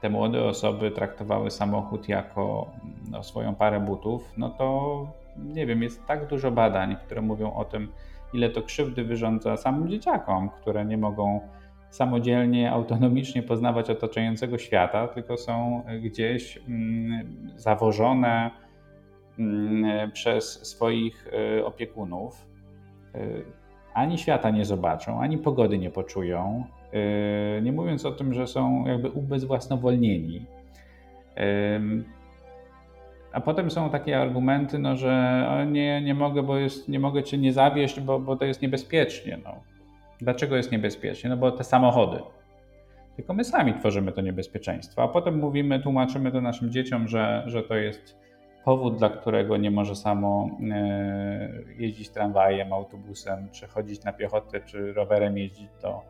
te 0.00 0.10
młode 0.10 0.44
osoby 0.44 0.90
traktowały 0.90 1.50
samochód 1.50 2.08
jako 2.08 2.70
no, 3.10 3.22
swoją 3.22 3.54
parę 3.54 3.80
butów, 3.80 4.32
no 4.36 4.50
to 4.50 5.06
nie 5.36 5.66
wiem, 5.66 5.82
jest 5.82 6.06
tak 6.06 6.26
dużo 6.26 6.50
badań, 6.50 6.96
które 7.04 7.22
mówią 7.22 7.54
o 7.54 7.64
tym, 7.64 7.92
ile 8.32 8.50
to 8.50 8.62
krzywdy 8.62 9.04
wyrządza 9.04 9.56
samym 9.56 9.88
dzieciakom, 9.88 10.50
które 10.50 10.84
nie 10.84 10.98
mogą 10.98 11.40
samodzielnie, 11.90 12.72
autonomicznie 12.72 13.42
poznawać 13.42 13.90
otaczającego 13.90 14.58
świata, 14.58 15.08
tylko 15.08 15.36
są 15.36 15.82
gdzieś 16.02 16.58
mm, 16.68 17.52
zawożone, 17.56 18.50
przez 20.12 20.66
swoich 20.68 21.28
e, 21.58 21.64
opiekunów 21.64 22.46
e, 23.14 23.18
ani 23.94 24.18
świata 24.18 24.50
nie 24.50 24.64
zobaczą, 24.64 25.20
ani 25.20 25.38
pogody 25.38 25.78
nie 25.78 25.90
poczują, 25.90 26.64
e, 26.92 27.62
nie 27.62 27.72
mówiąc 27.72 28.06
o 28.06 28.12
tym, 28.12 28.34
że 28.34 28.46
są 28.46 28.86
jakby 28.86 29.10
ubezwłasnowolnieni. 29.10 30.46
A 33.32 33.40
potem 33.40 33.70
są 33.70 33.90
takie 33.90 34.20
argumenty, 34.20 34.78
no, 34.78 34.96
że 34.96 35.66
nie, 35.70 36.02
nie 36.02 36.14
mogę, 36.14 36.42
bo 36.42 36.56
jest, 36.56 36.88
nie 36.88 37.00
mogę 37.00 37.22
cię 37.22 37.38
nie 37.38 37.52
zawieść, 37.52 38.00
bo, 38.00 38.18
bo 38.18 38.36
to 38.36 38.44
jest 38.44 38.62
niebezpiecznie. 38.62 39.38
No. 39.44 39.54
Dlaczego 40.20 40.56
jest 40.56 40.72
niebezpiecznie? 40.72 41.30
No 41.30 41.36
bo 41.36 41.52
te 41.52 41.64
samochody. 41.64 42.18
Tylko 43.16 43.34
my 43.34 43.44
sami 43.44 43.74
tworzymy 43.74 44.12
to 44.12 44.20
niebezpieczeństwo, 44.20 45.02
a 45.02 45.08
potem 45.08 45.38
mówimy, 45.38 45.80
tłumaczymy 45.80 46.32
to 46.32 46.40
naszym 46.40 46.70
dzieciom, 46.70 47.08
że, 47.08 47.42
że 47.46 47.62
to 47.62 47.74
jest 47.74 48.20
powód, 48.64 48.98
dla 48.98 49.08
którego 49.08 49.56
nie 49.56 49.70
może 49.70 49.96
samo 49.96 50.50
e, 50.72 51.50
jeździć 51.78 52.08
tramwajem, 52.08 52.72
autobusem, 52.72 53.48
czy 53.52 53.66
chodzić 53.66 54.04
na 54.04 54.12
piechotę, 54.12 54.60
czy 54.60 54.92
rowerem 54.92 55.38
jeździć, 55.38 55.68
to, 55.80 56.02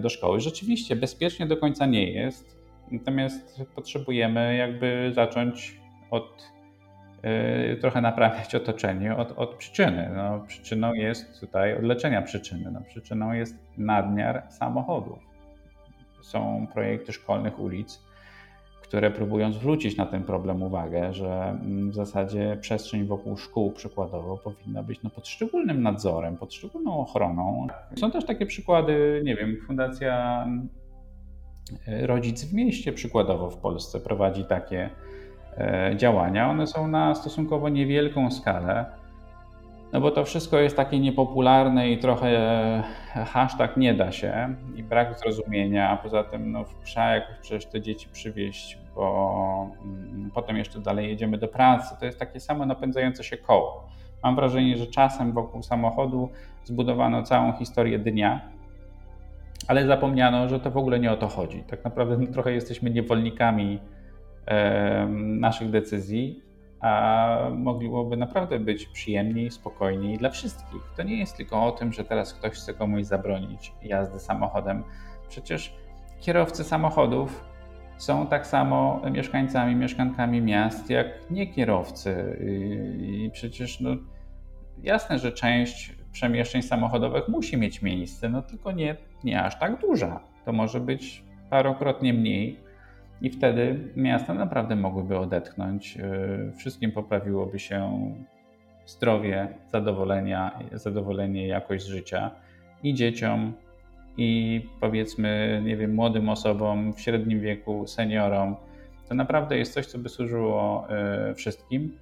do 0.00 0.08
szkoły. 0.08 0.40
Rzeczywiście 0.40 0.96
bezpiecznie 0.96 1.46
do 1.46 1.56
końca 1.56 1.86
nie 1.86 2.12
jest, 2.12 2.58
natomiast 2.90 3.62
potrzebujemy 3.74 4.56
jakby 4.56 5.12
zacząć 5.14 5.80
od 6.10 6.52
trochę 7.80 8.00
naprawiać 8.00 8.54
otoczenie 8.62 9.16
od, 9.16 9.32
od 9.38 9.54
przyczyny. 9.54 10.10
No, 10.16 10.40
przyczyną 10.46 10.94
jest 10.94 11.40
tutaj 11.40 11.76
od 11.76 11.82
leczenia 11.82 12.22
przyczyny. 12.22 12.70
No, 12.70 12.80
przyczyną 12.80 13.32
jest 13.32 13.58
nadmiar 13.78 14.42
samochodów. 14.48 15.18
Są 16.22 16.66
projekty 16.72 17.12
szkolnych 17.12 17.58
ulic, 17.58 18.02
które 18.92 19.10
próbują 19.10 19.52
zwrócić 19.52 19.96
na 19.96 20.06
ten 20.06 20.24
problem 20.24 20.62
uwagę, 20.62 21.14
że 21.14 21.58
mm, 21.62 21.90
w 21.90 21.94
zasadzie 21.94 22.56
przestrzeń 22.60 23.04
wokół 23.04 23.36
szkół 23.36 23.72
przykładowo 23.72 24.36
powinna 24.36 24.82
być 24.82 25.02
no, 25.02 25.10
pod 25.10 25.28
szczególnym 25.28 25.82
nadzorem, 25.82 26.36
pod 26.36 26.54
szczególną 26.54 27.00
ochroną. 27.00 27.66
Są 27.96 28.10
też 28.10 28.24
takie 28.24 28.46
przykłady, 28.46 29.22
nie 29.24 29.36
wiem, 29.36 29.56
Fundacja 29.66 30.44
mm, 30.46 30.68
Rodzic 32.06 32.44
w 32.44 32.54
Mieście 32.54 32.92
przykładowo 32.92 33.50
w 33.50 33.56
Polsce 33.56 34.00
prowadzi 34.00 34.44
takie 34.44 34.90
e, 35.56 35.94
działania. 35.96 36.50
One 36.50 36.66
są 36.66 36.88
na 36.88 37.14
stosunkowo 37.14 37.68
niewielką 37.68 38.30
skalę 38.30 38.86
no 39.92 40.00
bo 40.00 40.10
to 40.10 40.24
wszystko 40.24 40.58
jest 40.58 40.76
takie 40.76 41.00
niepopularne 41.00 41.90
i 41.90 41.98
trochę 41.98 42.28
e, 42.28 43.24
hashtag 43.24 43.76
nie 43.76 43.94
da 43.94 44.12
się 44.12 44.54
i 44.76 44.82
brak 44.82 45.18
zrozumienia, 45.18 45.90
a 45.90 45.96
poza 45.96 46.24
tym 46.24 46.52
no, 46.52 46.64
trzeba 46.84 47.06
jakoś 47.06 47.36
przecież 47.38 47.66
te 47.66 47.80
dzieci 47.80 48.08
przywieźć, 48.12 48.78
bo 48.94 49.70
mm, 49.84 50.30
potem 50.34 50.56
jeszcze 50.56 50.80
dalej 50.80 51.08
jedziemy 51.08 51.38
do 51.38 51.48
pracy. 51.48 51.94
To 52.00 52.06
jest 52.06 52.18
takie 52.18 52.40
samo 52.40 52.66
napędzające 52.66 53.24
się 53.24 53.36
koło. 53.36 53.88
Mam 54.22 54.36
wrażenie, 54.36 54.76
że 54.76 54.86
czasem 54.86 55.32
wokół 55.32 55.62
samochodu 55.62 56.28
zbudowano 56.64 57.22
całą 57.22 57.52
historię 57.52 57.98
dnia, 57.98 58.40
ale 59.68 59.86
zapomniano, 59.86 60.48
że 60.48 60.60
to 60.60 60.70
w 60.70 60.76
ogóle 60.76 61.00
nie 61.00 61.12
o 61.12 61.16
to 61.16 61.28
chodzi. 61.28 61.64
Tak 61.66 61.84
naprawdę 61.84 62.16
no, 62.18 62.26
trochę 62.32 62.52
jesteśmy 62.52 62.90
niewolnikami 62.90 63.78
e, 64.46 65.06
naszych 65.16 65.70
decyzji 65.70 66.51
a 66.82 67.36
mogłoby 67.56 68.16
naprawdę 68.16 68.58
być 68.58 68.86
przyjemniej, 68.86 69.50
spokojniej 69.50 70.18
dla 70.18 70.30
wszystkich. 70.30 70.82
To 70.96 71.02
nie 71.02 71.16
jest 71.16 71.36
tylko 71.36 71.64
o 71.64 71.72
tym, 71.72 71.92
że 71.92 72.04
teraz 72.04 72.34
ktoś 72.34 72.52
chce 72.52 72.74
komuś 72.74 73.04
zabronić 73.04 73.72
jazdy 73.82 74.18
samochodem. 74.18 74.84
Przecież 75.28 75.74
kierowcy 76.20 76.64
samochodów 76.64 77.44
są 77.96 78.26
tak 78.26 78.46
samo 78.46 79.00
mieszkańcami, 79.10 79.74
mieszkankami 79.74 80.40
miast, 80.40 80.90
jak 80.90 81.06
nie 81.30 81.46
kierowcy. 81.46 82.38
I 83.00 83.30
przecież 83.32 83.80
no, 83.80 83.90
jasne, 84.82 85.18
że 85.18 85.32
część 85.32 85.96
przemieszczeń 86.12 86.62
samochodowych 86.62 87.28
musi 87.28 87.56
mieć 87.56 87.82
miejsce, 87.82 88.28
no 88.28 88.42
tylko 88.42 88.72
nie, 88.72 88.96
nie 89.24 89.42
aż 89.42 89.58
tak 89.58 89.80
duża. 89.80 90.20
To 90.44 90.52
może 90.52 90.80
być 90.80 91.24
parokrotnie 91.50 92.14
mniej 92.14 92.60
i 93.22 93.30
wtedy 93.30 93.78
miasta 93.96 94.34
naprawdę 94.34 94.76
mogłyby 94.76 95.18
odetchnąć. 95.18 95.96
Y, 95.96 96.52
wszystkim 96.56 96.92
poprawiłoby 96.92 97.58
się 97.58 98.12
zdrowie, 98.86 99.48
zadowolenia, 99.68 100.58
zadowolenie, 100.72 101.46
jakość 101.46 101.86
życia 101.86 102.30
i 102.82 102.94
dzieciom, 102.94 103.52
i 104.16 104.60
powiedzmy, 104.80 105.60
nie 105.64 105.76
wiem, 105.76 105.94
młodym 105.94 106.28
osobom 106.28 106.92
w 106.92 107.00
średnim 107.00 107.40
wieku, 107.40 107.86
seniorom. 107.86 108.56
To 109.08 109.14
naprawdę 109.14 109.58
jest 109.58 109.74
coś, 109.74 109.86
co 109.86 109.98
by 109.98 110.08
służyło 110.08 110.86
y, 111.30 111.34
wszystkim. 111.34 111.98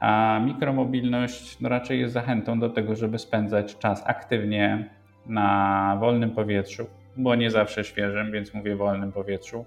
A 0.00 0.40
mikromobilność 0.44 1.60
no 1.60 1.68
raczej 1.68 2.00
jest 2.00 2.14
zachętą 2.14 2.60
do 2.60 2.70
tego, 2.70 2.96
żeby 2.96 3.18
spędzać 3.18 3.78
czas 3.78 4.02
aktywnie 4.06 4.90
na 5.26 5.96
wolnym 6.00 6.30
powietrzu, 6.30 6.86
bo 7.16 7.34
nie 7.34 7.50
zawsze 7.50 7.84
świeżym, 7.84 8.32
więc 8.32 8.54
mówię 8.54 8.76
wolnym 8.76 9.12
powietrzu 9.12 9.64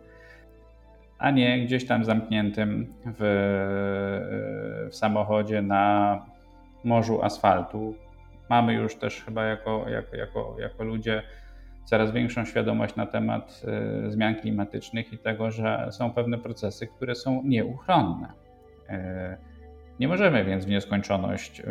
a 1.22 1.32
nie 1.32 1.66
gdzieś 1.66 1.88
tam 1.88 2.06
zamkniętym 2.06 2.94
w, 3.06 3.20
w 4.92 4.96
samochodzie 4.96 5.62
na 5.62 6.26
morzu 6.84 7.24
asfaltu. 7.24 7.96
Mamy 8.50 8.74
już 8.74 8.96
też 8.96 9.24
chyba 9.24 9.46
jako, 9.46 9.90
jako, 9.90 10.16
jako, 10.16 10.56
jako 10.60 10.84
ludzie 10.84 11.24
coraz 11.86 12.12
większą 12.12 12.46
świadomość 12.46 12.96
na 12.96 13.06
temat 13.06 13.62
y, 14.08 14.12
zmian 14.12 14.36
klimatycznych 14.36 15.14
i 15.14 15.18
tego, 15.18 15.52
że 15.52 15.88
są 15.92 16.12
pewne 16.14 16.38
procesy, 16.38 16.88
które 16.88 17.16
są 17.16 17.42
nieuchronne. 17.44 18.28
Y, 18.90 18.94
nie 20.00 20.08
możemy 20.08 20.46
więc 20.46 20.66
w 20.66 20.70
nieskończoność 20.70 21.60
y, 21.60 21.64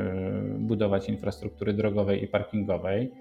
budować 0.59 1.09
infrastruktury 1.09 1.73
drogowej 1.73 2.25
i 2.25 2.29
parkingowej. 2.29 3.13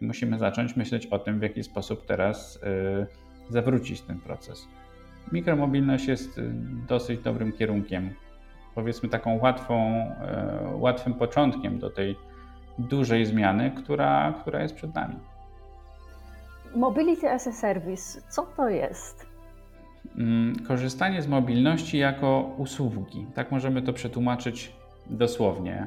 Musimy 0.00 0.38
zacząć 0.38 0.76
myśleć 0.76 1.06
o 1.06 1.18
tym, 1.18 1.38
w 1.38 1.42
jaki 1.42 1.62
sposób 1.62 2.06
teraz 2.06 2.60
zawrócić 3.48 4.00
ten 4.00 4.20
proces. 4.20 4.68
Mikromobilność 5.32 6.08
jest 6.08 6.38
y, 6.38 6.50
dosyć 6.88 7.20
dobrym 7.20 7.52
kierunkiem. 7.52 8.10
Powiedzmy 8.74 9.08
taką 9.08 9.38
łatwą, 9.38 9.76
e, 9.76 10.76
łatwym 10.76 11.14
początkiem 11.14 11.78
do 11.78 11.90
tej 11.90 12.16
dużej 12.78 13.26
zmiany, 13.26 13.70
która, 13.70 14.34
która 14.40 14.62
jest 14.62 14.74
przed 14.74 14.94
nami. 14.94 15.16
Mobility 16.74 17.30
as 17.30 17.46
a 17.46 17.52
Service, 17.52 18.20
co 18.28 18.42
to 18.56 18.68
jest? 18.68 19.26
Mm, 20.18 20.56
korzystanie 20.68 21.22
z 21.22 21.28
mobilności 21.28 21.98
jako 21.98 22.54
usługi. 22.58 23.26
Tak 23.34 23.50
możemy 23.50 23.82
to 23.82 23.92
przetłumaczyć 23.92 24.72
dosłownie. 25.06 25.86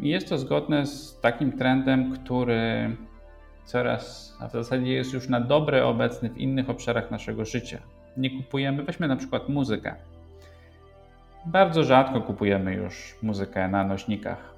Jest 0.00 0.28
to 0.28 0.38
zgodne 0.38 0.86
z 0.86 1.20
takim 1.20 1.52
trendem, 1.52 2.12
który 2.12 2.96
coraz, 3.68 4.36
a 4.40 4.48
w 4.48 4.52
zasadzie 4.52 4.92
jest 4.92 5.12
już 5.12 5.28
na 5.28 5.40
dobre 5.40 5.86
obecny 5.86 6.30
w 6.30 6.38
innych 6.38 6.70
obszarach 6.70 7.10
naszego 7.10 7.44
życia. 7.44 7.78
Nie 8.16 8.30
kupujemy, 8.30 8.82
weźmy 8.82 9.08
na 9.08 9.16
przykład 9.16 9.48
muzykę. 9.48 9.94
Bardzo 11.46 11.84
rzadko 11.84 12.20
kupujemy 12.20 12.74
już 12.74 13.18
muzykę 13.22 13.68
na 13.68 13.84
nośnikach. 13.84 14.54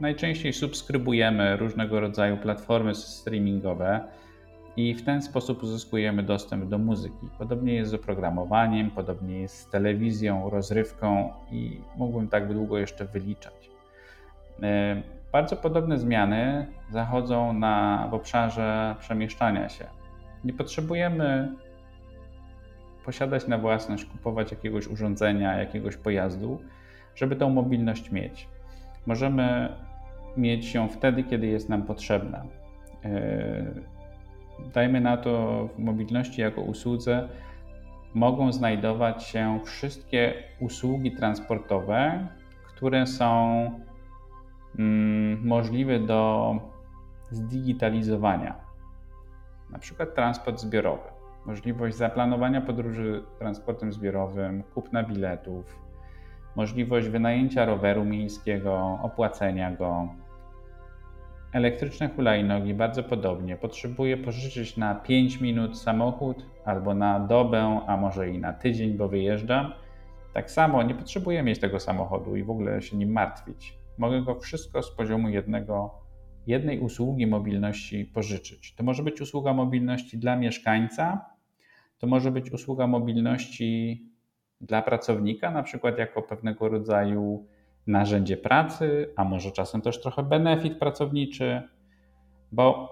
Najczęściej 0.00 0.52
subskrybujemy 0.52 1.56
różnego 1.56 2.00
rodzaju 2.00 2.36
platformy 2.36 2.94
streamingowe 2.94 4.00
i 4.76 4.94
w 4.94 5.04
ten 5.04 5.22
sposób 5.22 5.62
uzyskujemy 5.62 6.22
dostęp 6.22 6.64
do 6.64 6.78
muzyki. 6.78 7.28
Podobnie 7.38 7.74
jest 7.74 7.90
z 7.90 7.94
oprogramowaniem, 7.94 8.90
podobnie 8.90 9.40
jest 9.40 9.56
z 9.56 9.70
telewizją, 9.70 10.50
rozrywką 10.50 11.32
i 11.50 11.80
mógłbym 11.96 12.28
tak 12.28 12.52
długo 12.52 12.78
jeszcze 12.78 13.04
wyliczać. 13.04 13.70
Bardzo 15.32 15.56
podobne 15.56 15.98
zmiany 15.98 16.66
zachodzą 16.90 17.52
na, 17.52 18.08
w 18.10 18.14
obszarze 18.14 18.96
przemieszczania 18.98 19.68
się. 19.68 19.86
Nie 20.44 20.52
potrzebujemy 20.52 21.48
posiadać 23.04 23.46
na 23.46 23.58
własność, 23.58 24.04
kupować 24.04 24.50
jakiegoś 24.50 24.86
urządzenia, 24.86 25.58
jakiegoś 25.58 25.96
pojazdu, 25.96 26.58
żeby 27.14 27.36
tą 27.36 27.50
mobilność 27.50 28.10
mieć. 28.10 28.48
Możemy 29.06 29.68
mieć 30.36 30.74
ją 30.74 30.88
wtedy, 30.88 31.24
kiedy 31.24 31.46
jest 31.46 31.68
nam 31.68 31.82
potrzebna. 31.82 32.44
E, 33.04 33.64
dajmy 34.74 35.00
na 35.00 35.16
to, 35.16 35.68
w 35.74 35.78
mobilności 35.78 36.40
jako 36.40 36.60
usłudze 36.60 37.28
mogą 38.14 38.52
znajdować 38.52 39.24
się 39.24 39.60
wszystkie 39.64 40.34
usługi 40.60 41.12
transportowe, 41.12 42.26
które 42.76 43.06
są 43.06 43.70
możliwy 45.42 46.00
do 46.00 46.54
zdigitalizowania. 47.30 48.54
Na 49.70 49.78
przykład 49.78 50.14
transport 50.14 50.60
zbiorowy, 50.60 51.08
możliwość 51.46 51.96
zaplanowania 51.96 52.60
podróży 52.60 53.22
transportem 53.38 53.92
zbiorowym, 53.92 54.62
kupna 54.74 55.02
biletów, 55.02 55.76
możliwość 56.56 57.08
wynajęcia 57.08 57.64
roweru 57.64 58.04
miejskiego, 58.04 58.98
opłacenia 59.02 59.70
go. 59.76 60.08
Elektryczne 61.52 62.08
hulajnogi 62.08 62.74
bardzo 62.74 63.02
podobnie. 63.02 63.56
Potrzebuję 63.56 64.16
pożyczyć 64.16 64.76
na 64.76 64.94
5 64.94 65.40
minut 65.40 65.78
samochód 65.78 66.46
albo 66.64 66.94
na 66.94 67.20
dobę, 67.20 67.80
a 67.86 67.96
może 67.96 68.30
i 68.30 68.38
na 68.38 68.52
tydzień, 68.52 68.96
bo 68.96 69.08
wyjeżdżam. 69.08 69.72
Tak 70.32 70.50
samo 70.50 70.82
nie 70.82 70.94
potrzebuję 70.94 71.42
mieć 71.42 71.58
tego 71.58 71.80
samochodu 71.80 72.36
i 72.36 72.42
w 72.42 72.50
ogóle 72.50 72.82
się 72.82 72.96
nim 72.96 73.12
martwić 73.12 73.79
mogę 74.00 74.22
go 74.22 74.34
wszystko 74.34 74.82
z 74.82 74.96
poziomu 74.96 75.28
jednego, 75.28 75.94
jednej 76.46 76.80
usługi 76.80 77.26
mobilności 77.26 78.04
pożyczyć. 78.04 78.74
To 78.74 78.84
może 78.84 79.02
być 79.02 79.20
usługa 79.20 79.52
mobilności 79.52 80.18
dla 80.18 80.36
mieszkańca, 80.36 81.24
to 81.98 82.06
może 82.06 82.30
być 82.30 82.52
usługa 82.52 82.86
mobilności 82.86 84.02
dla 84.60 84.82
pracownika, 84.82 85.50
na 85.50 85.62
przykład 85.62 85.98
jako 85.98 86.22
pewnego 86.22 86.68
rodzaju 86.68 87.46
narzędzie 87.86 88.36
pracy, 88.36 89.12
a 89.16 89.24
może 89.24 89.52
czasem 89.52 89.80
też 89.80 90.00
trochę 90.00 90.22
benefit 90.22 90.78
pracowniczy, 90.78 91.62
bo 92.52 92.88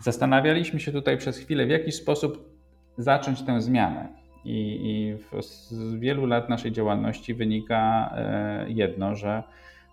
zastanawialiśmy 0.00 0.80
się 0.80 0.92
tutaj 0.92 1.18
przez 1.18 1.38
chwilę, 1.38 1.66
w 1.66 1.70
jaki 1.70 1.92
sposób 1.92 2.52
zacząć 2.98 3.42
tę 3.42 3.60
zmianę. 3.60 4.08
I, 4.44 4.78
i 4.82 5.16
z 5.42 5.94
wielu 5.94 6.26
lat 6.26 6.48
naszej 6.48 6.72
działalności 6.72 7.34
wynika 7.34 8.12
e, 8.16 8.70
jedno, 8.70 9.14
że 9.14 9.42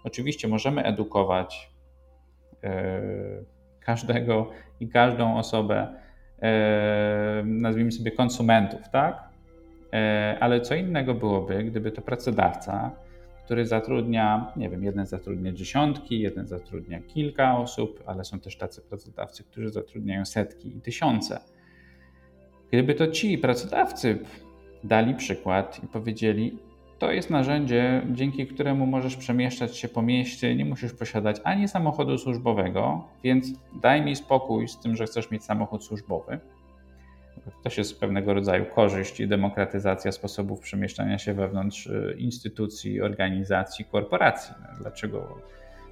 Oczywiście 0.10 0.48
możemy 0.48 0.84
edukować 0.84 1.72
e, 2.64 3.02
każdego 3.80 4.50
i 4.80 4.88
każdą 4.88 5.38
osobę, 5.38 5.88
nazwijmy 7.46 7.92
sobie 7.92 8.12
konsumentów, 8.12 8.90
tak? 8.92 9.30
Ale 10.40 10.62
co 10.62 10.76
innego 10.76 11.14
byłoby, 11.14 11.64
gdyby 11.64 11.92
to 11.92 12.02
pracodawca, 12.02 12.92
który 13.46 13.66
zatrudnia, 13.66 14.54
nie 14.56 14.70
wiem, 14.70 14.84
jeden 14.84 15.06
zatrudnia 15.06 15.52
dziesiątki, 15.52 16.20
jeden 16.20 16.48
zatrudnia 16.48 17.00
kilka 17.02 17.58
osób, 17.58 18.04
ale 18.06 18.26
są 18.26 18.40
też 18.40 18.58
tacy 18.58 18.82
pracodawcy, 18.82 19.44
którzy 19.44 19.70
zatrudniają 19.70 20.26
setki 20.26 20.78
i 20.78 20.82
tysiące. 20.82 21.40
Gdyby 22.72 22.96
to 22.96 23.08
ci 23.08 23.38
pracodawcy 23.38 24.20
dali 24.84 25.16
przykład 25.16 25.84
i 25.84 25.88
powiedzieli: 25.88 26.58
To 27.00 27.12
jest 27.12 27.30
narzędzie, 27.30 28.02
dzięki 28.12 28.48
któremu 28.48 28.86
możesz 28.86 29.16
przemieszczać 29.16 29.78
się 29.78 29.88
po 29.88 30.02
mieście, 30.02 30.56
nie 30.56 30.66
musisz 30.66 30.94
posiadać 30.94 31.42
ani 31.44 31.68
samochodu 31.68 32.18
służbowego, 32.18 33.04
więc 33.24 33.48
daj 33.82 34.02
mi 34.02 34.16
spokój 34.16 34.68
z 34.68 34.80
tym, 34.80 34.96
że 34.96 35.06
chcesz 35.06 35.32
mieć 35.32 35.44
samochód 35.44 35.84
służbowy. 35.84 36.40
To 37.64 37.70
jest 37.78 38.00
pewnego 38.00 38.34
rodzaju 38.34 38.66
korzyść 38.66 39.20
i 39.20 39.28
demokratyzacja 39.28 40.12
sposobów 40.12 40.60
przemieszczania 40.60 41.18
się 41.18 41.34
wewnątrz 41.34 41.88
y, 41.88 42.16
instytucji, 42.18 43.02
organizacji, 43.02 43.86
korporacji. 43.86 44.54
No, 44.62 44.68
dlaczego, 44.80 45.38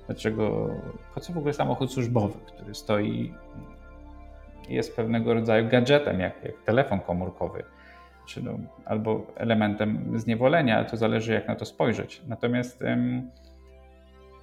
dlaczego 0.05 0.69
po 1.15 1.19
co 1.19 1.33
w 1.33 1.37
ogóle 1.37 1.53
samochód 1.53 1.93
służbowy, 1.93 2.39
który 2.45 2.75
stoi, 2.75 3.33
jest 4.69 4.95
pewnego 4.95 5.33
rodzaju 5.33 5.69
gadżetem, 5.69 6.19
jak, 6.19 6.43
jak 6.43 6.63
telefon 6.65 6.99
komórkowy, 6.99 7.63
czy 8.27 8.43
no, 8.43 8.51
albo 8.85 9.27
elementem 9.35 10.19
zniewolenia, 10.19 10.83
to 10.85 10.97
zależy 10.97 11.33
jak 11.33 11.47
na 11.47 11.55
to 11.55 11.65
spojrzeć. 11.65 12.21
Natomiast 12.27 12.83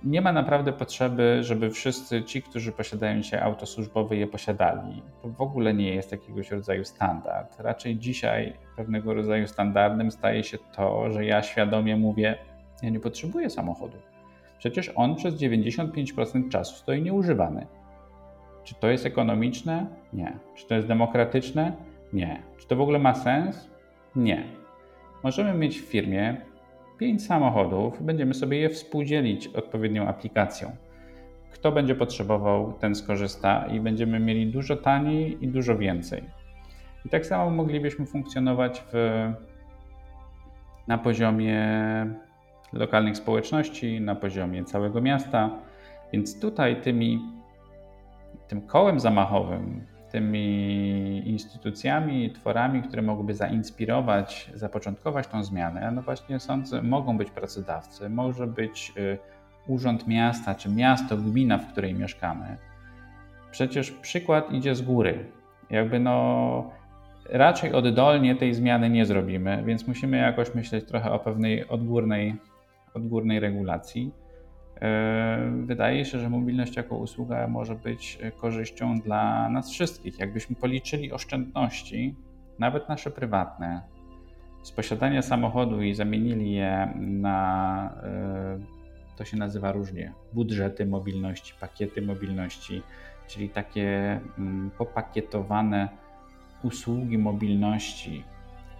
nie 0.05 0.21
ma 0.21 0.33
naprawdę 0.33 0.73
potrzeby, 0.73 1.39
żeby 1.43 1.71
wszyscy 1.71 2.23
ci, 2.23 2.43
którzy 2.43 2.73
posiadają 2.73 3.21
dzisiaj 3.23 3.41
auto 3.41 3.67
służbowe, 3.67 4.17
je 4.17 4.27
posiadali. 4.27 5.03
To 5.23 5.29
w 5.29 5.41
ogóle 5.41 5.75
nie 5.75 5.95
jest 5.95 6.13
jakiegoś 6.13 6.51
rodzaju 6.51 6.85
standard. 6.85 7.61
Raczej 7.61 7.97
dzisiaj 7.97 8.53
pewnego 8.77 9.15
rodzaju 9.15 9.49
standardem 9.49 10.11
staje 10.11 10.45
się 10.45 10.59
to, 10.77 11.11
że 11.11 11.25
ja 11.25 11.43
świadomie 11.43 11.97
mówię, 11.97 12.39
ja 12.83 12.91
nie 12.91 13.01
potrzebuję 13.01 13.51
samochodu. 13.51 13.97
Przecież 14.59 14.93
on 14.95 15.15
przez 15.15 15.35
95% 15.35 16.49
czasu 16.49 16.77
stoi 16.77 17.03
nieużywany. 17.03 17.67
Czy 18.65 18.75
to 18.75 18.89
jest 18.89 19.07
ekonomiczne? 19.07 19.87
Nie. 20.13 20.39
Czy 20.55 20.67
to 20.67 20.75
jest 20.75 20.89
demokratyczne? 20.89 21.73
Nie. 22.13 22.43
Czy 22.59 22.67
to 22.69 22.77
w 22.77 22.81
ogóle 22.81 22.99
ma 22.99 23.15
sens? 23.15 23.71
Nie. 24.17 24.45
Możemy 25.23 25.55
mieć 25.55 25.81
w 25.81 25.85
firmie 25.85 26.37
pięć 26.99 27.27
samochodów, 27.27 28.03
będziemy 28.03 28.35
sobie 28.35 28.59
je 28.59 28.71
współdzielić 28.71 29.49
odpowiednią 29.49 30.07
aplikacją. 30.07 30.77
Kto 31.53 31.73
będzie 31.73 31.95
potrzebował, 31.95 32.73
ten 32.73 32.95
skorzysta 32.95 33.67
i 33.67 33.81
będziemy 33.81 34.21
mieli 34.21 34.47
dużo 34.47 34.77
taniej 34.77 35.45
i 35.45 35.49
dużo 35.49 35.79
więcej. 35.79 36.25
I 37.07 37.09
tak 37.09 37.27
samo 37.27 37.51
moglibyśmy 37.51 38.07
funkcjonować 38.07 38.85
w, 38.93 39.33
na 40.89 40.99
poziomie 40.99 41.67
lokalnych 42.73 43.17
społeczności, 43.17 44.01
na 44.01 44.15
poziomie 44.15 44.65
całego 44.65 45.01
miasta. 45.01 45.51
Więc 46.13 46.41
tutaj 46.41 46.83
tymi, 46.83 47.21
tym 48.49 48.63
kołem 48.63 49.01
zamachowym, 49.01 49.87
tymi 50.11 51.14
instytucjami, 51.35 52.31
tworami, 52.31 52.83
które 52.83 53.03
mogłyby 53.03 53.35
zainspirować, 53.35 54.51
zapoczątkować 54.55 55.27
tą 55.27 55.45
zmianę, 55.45 55.93
no 55.93 56.03
właśnie 56.03 56.41
sądzę, 56.41 56.83
mogą 56.83 57.17
być 57.17 57.31
pracodawcy, 57.31 58.09
może 58.09 58.47
być 58.47 58.93
y, 58.97 59.19
urząd 59.67 60.07
miasta, 60.07 60.55
czy 60.55 60.69
miasto, 60.71 61.17
gmina, 61.17 61.59
w 61.59 61.73
której 61.73 61.95
mieszkamy. 61.95 62.57
Przecież 63.51 63.91
przykład 63.91 64.53
idzie 64.53 64.75
z 64.75 64.83
góry. 64.83 65.25
Jakby 65.71 66.01
no 66.01 66.71
raczej 67.29 67.73
oddolnie 67.73 68.37
tej 68.37 68.55
zmiany 68.55 68.91
nie 68.91 69.07
zrobimy, 69.07 69.63
więc 69.67 69.87
musimy 69.87 70.17
jakoś 70.17 70.55
myśleć 70.55 70.85
trochę 70.85 71.13
o 71.13 71.19
pewnej 71.19 71.69
odgórnej, 71.69 72.35
odgórnej 72.95 73.41
regulacji. 73.41 74.13
E, 74.85 75.53
wydaje 75.63 76.05
się, 76.05 76.19
że 76.19 76.31
mobilność 76.31 76.77
jako 76.77 76.97
usługa 76.97 77.49
może 77.49 77.75
być 77.75 78.19
korzyścią 78.37 79.01
dla 79.01 79.49
nas 79.49 79.71
wszystkich. 79.71 80.19
Jakbyśmy 80.19 80.57
policzyli 80.57 81.13
oszczędności, 81.13 82.15
nawet 82.59 82.89
nasze 82.89 83.11
prywatne, 83.11 83.83
z 84.63 84.73
posiadania 84.73 85.23
samochodu 85.23 85.83
i 85.83 85.95
zamienili 85.95 86.53
je 86.53 86.95
na, 86.97 87.95
e, 88.03 88.59
to 89.17 89.25
się 89.25 89.37
nazywa 89.37 89.73
różnie, 89.73 90.13
budżety 90.33 90.87
mobilności, 90.87 91.55
pakiety 91.61 92.03
mobilności, 92.03 92.83
czyli 93.27 93.49
takie 93.49 94.21
mm, 94.39 94.71
popakietowane 94.79 95.89
usługi 96.63 97.19
mobilności, 97.19 98.25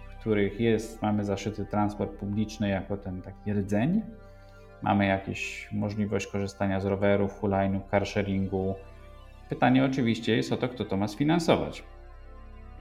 w 0.09 0.19
których 0.19 0.59
jest, 0.59 1.01
mamy 1.01 1.25
zaszyty 1.25 1.65
transport 1.65 2.11
publiczny 2.11 2.69
jako 2.69 2.97
ten 2.97 3.21
taki 3.21 3.53
rdzeń, 3.53 4.01
Mamy 4.85 5.05
jakieś 5.05 5.69
możliwość 5.71 6.27
korzystania 6.27 6.79
z 6.79 6.85
rowerów, 6.85 7.39
hulajnów, 7.39 7.83
carsharingu. 7.91 8.75
Pytanie 9.49 9.85
oczywiście 9.85 10.35
jest 10.35 10.51
o 10.51 10.57
to, 10.57 10.69
kto 10.69 10.85
to 10.85 10.97
ma 10.97 11.07
sfinansować. 11.07 11.83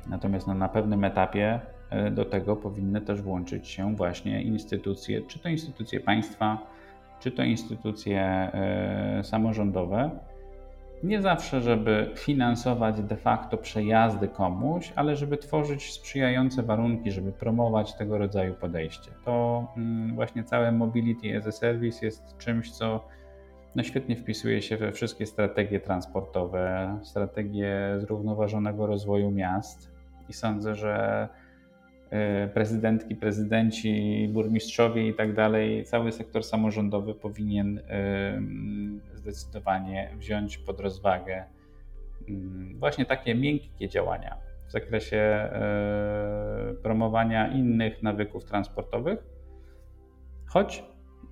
Natomiast 0.07 0.47
no, 0.47 0.55
na 0.55 0.69
pewnym 0.69 1.05
etapie 1.05 1.61
e, 1.91 2.11
do 2.11 2.25
tego 2.25 2.57
powinny 2.57 3.01
też 3.01 3.23
włączyć 3.23 3.69
się 3.69 3.95
właśnie 3.95 4.43
instytucje, 4.43 5.23
czy 5.23 5.39
to 5.39 5.49
instytucje 5.49 6.01
państwa, 6.01 6.59
czy 7.21 7.31
to 7.31 7.43
instytucje 7.43 8.21
e, 8.21 9.21
samorządowe, 9.25 10.11
nie 11.05 11.23
zawsze, 11.23 11.61
żeby 11.61 12.11
finansować 12.17 13.03
de 13.03 13.17
facto 13.17 13.57
przejazdy 13.57 14.29
komuś, 14.29 14.93
ale 14.97 15.17
żeby 15.17 15.37
tworzyć 15.37 15.93
sprzyjające 15.93 16.63
warunki, 16.63 17.11
żeby 17.11 17.33
promować 17.33 17.95
tego 17.95 18.19
rodzaju 18.19 18.55
podejście. 18.55 19.11
To 19.25 19.67
mm, 19.77 20.15
właśnie 20.15 20.45
całe 20.45 20.73
Mobility 20.73 21.37
as 21.37 21.47
a 21.47 21.53
Service 21.53 22.07
jest 22.07 22.39
czymś, 22.39 22.71
co 22.71 23.05
no 23.75 23.83
świetnie 23.83 24.17
wpisuje 24.17 24.63
się 24.63 24.77
we 24.77 24.93
wszystkie 24.93 25.27
strategie 25.27 25.81
transportowe, 25.81 26.99
strategie 27.03 27.95
zrównoważonego 27.99 28.87
rozwoju 28.87 29.31
miast 29.31 29.91
i 30.29 30.33
sądzę, 30.33 30.75
że 30.75 31.29
prezydentki, 32.55 33.17
prezydenci, 33.17 34.29
burmistrzowie 34.33 35.09
i 35.09 35.15
tak 35.15 35.35
dalej, 35.35 35.85
cały 35.85 36.13
sektor 36.13 36.45
samorządowy 36.45 37.15
powinien 37.15 37.81
zdecydowanie 39.15 40.11
wziąć 40.19 40.59
pod 40.59 40.81
rozwagę 40.81 41.45
mm, 42.29 42.79
właśnie 42.79 43.05
takie 43.05 43.35
miękkie 43.35 43.89
działania 43.89 44.37
w 44.67 44.73
zakresie 44.73 45.17
e, 45.17 46.75
promowania 46.83 47.49
innych 47.49 48.03
nawyków 48.03 48.45
transportowych. 48.45 49.19
Choć 50.47 50.85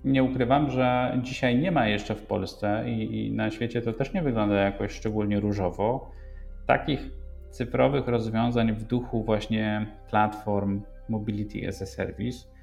nie 0.03 0.23
ukrywam, 0.23 0.69
że 0.69 1.17
dzisiaj 1.21 1.59
nie 1.59 1.71
ma 1.71 1.87
jeszcze 1.87 2.15
w 2.15 2.25
Polsce 2.25 2.83
i, 2.87 3.31
na 3.31 3.51
świecie 3.51 3.81
to 3.81 3.93
też 3.93 4.13
nie 4.13 4.21
wygląda 4.21 4.55
jakoś 4.55 4.91
szczególnie 4.91 5.39
różowo 5.39 6.11
takich 6.67 7.09
cyfrowych 7.53 8.07
rozwiązań 8.07 8.73
w 8.73 8.83
duchu 8.83 9.23
właśnie 9.23 9.87
platform 10.09 10.81
Mobility 11.09 11.67
as 11.67 11.81
a 11.81 11.85
Service 11.85 12.53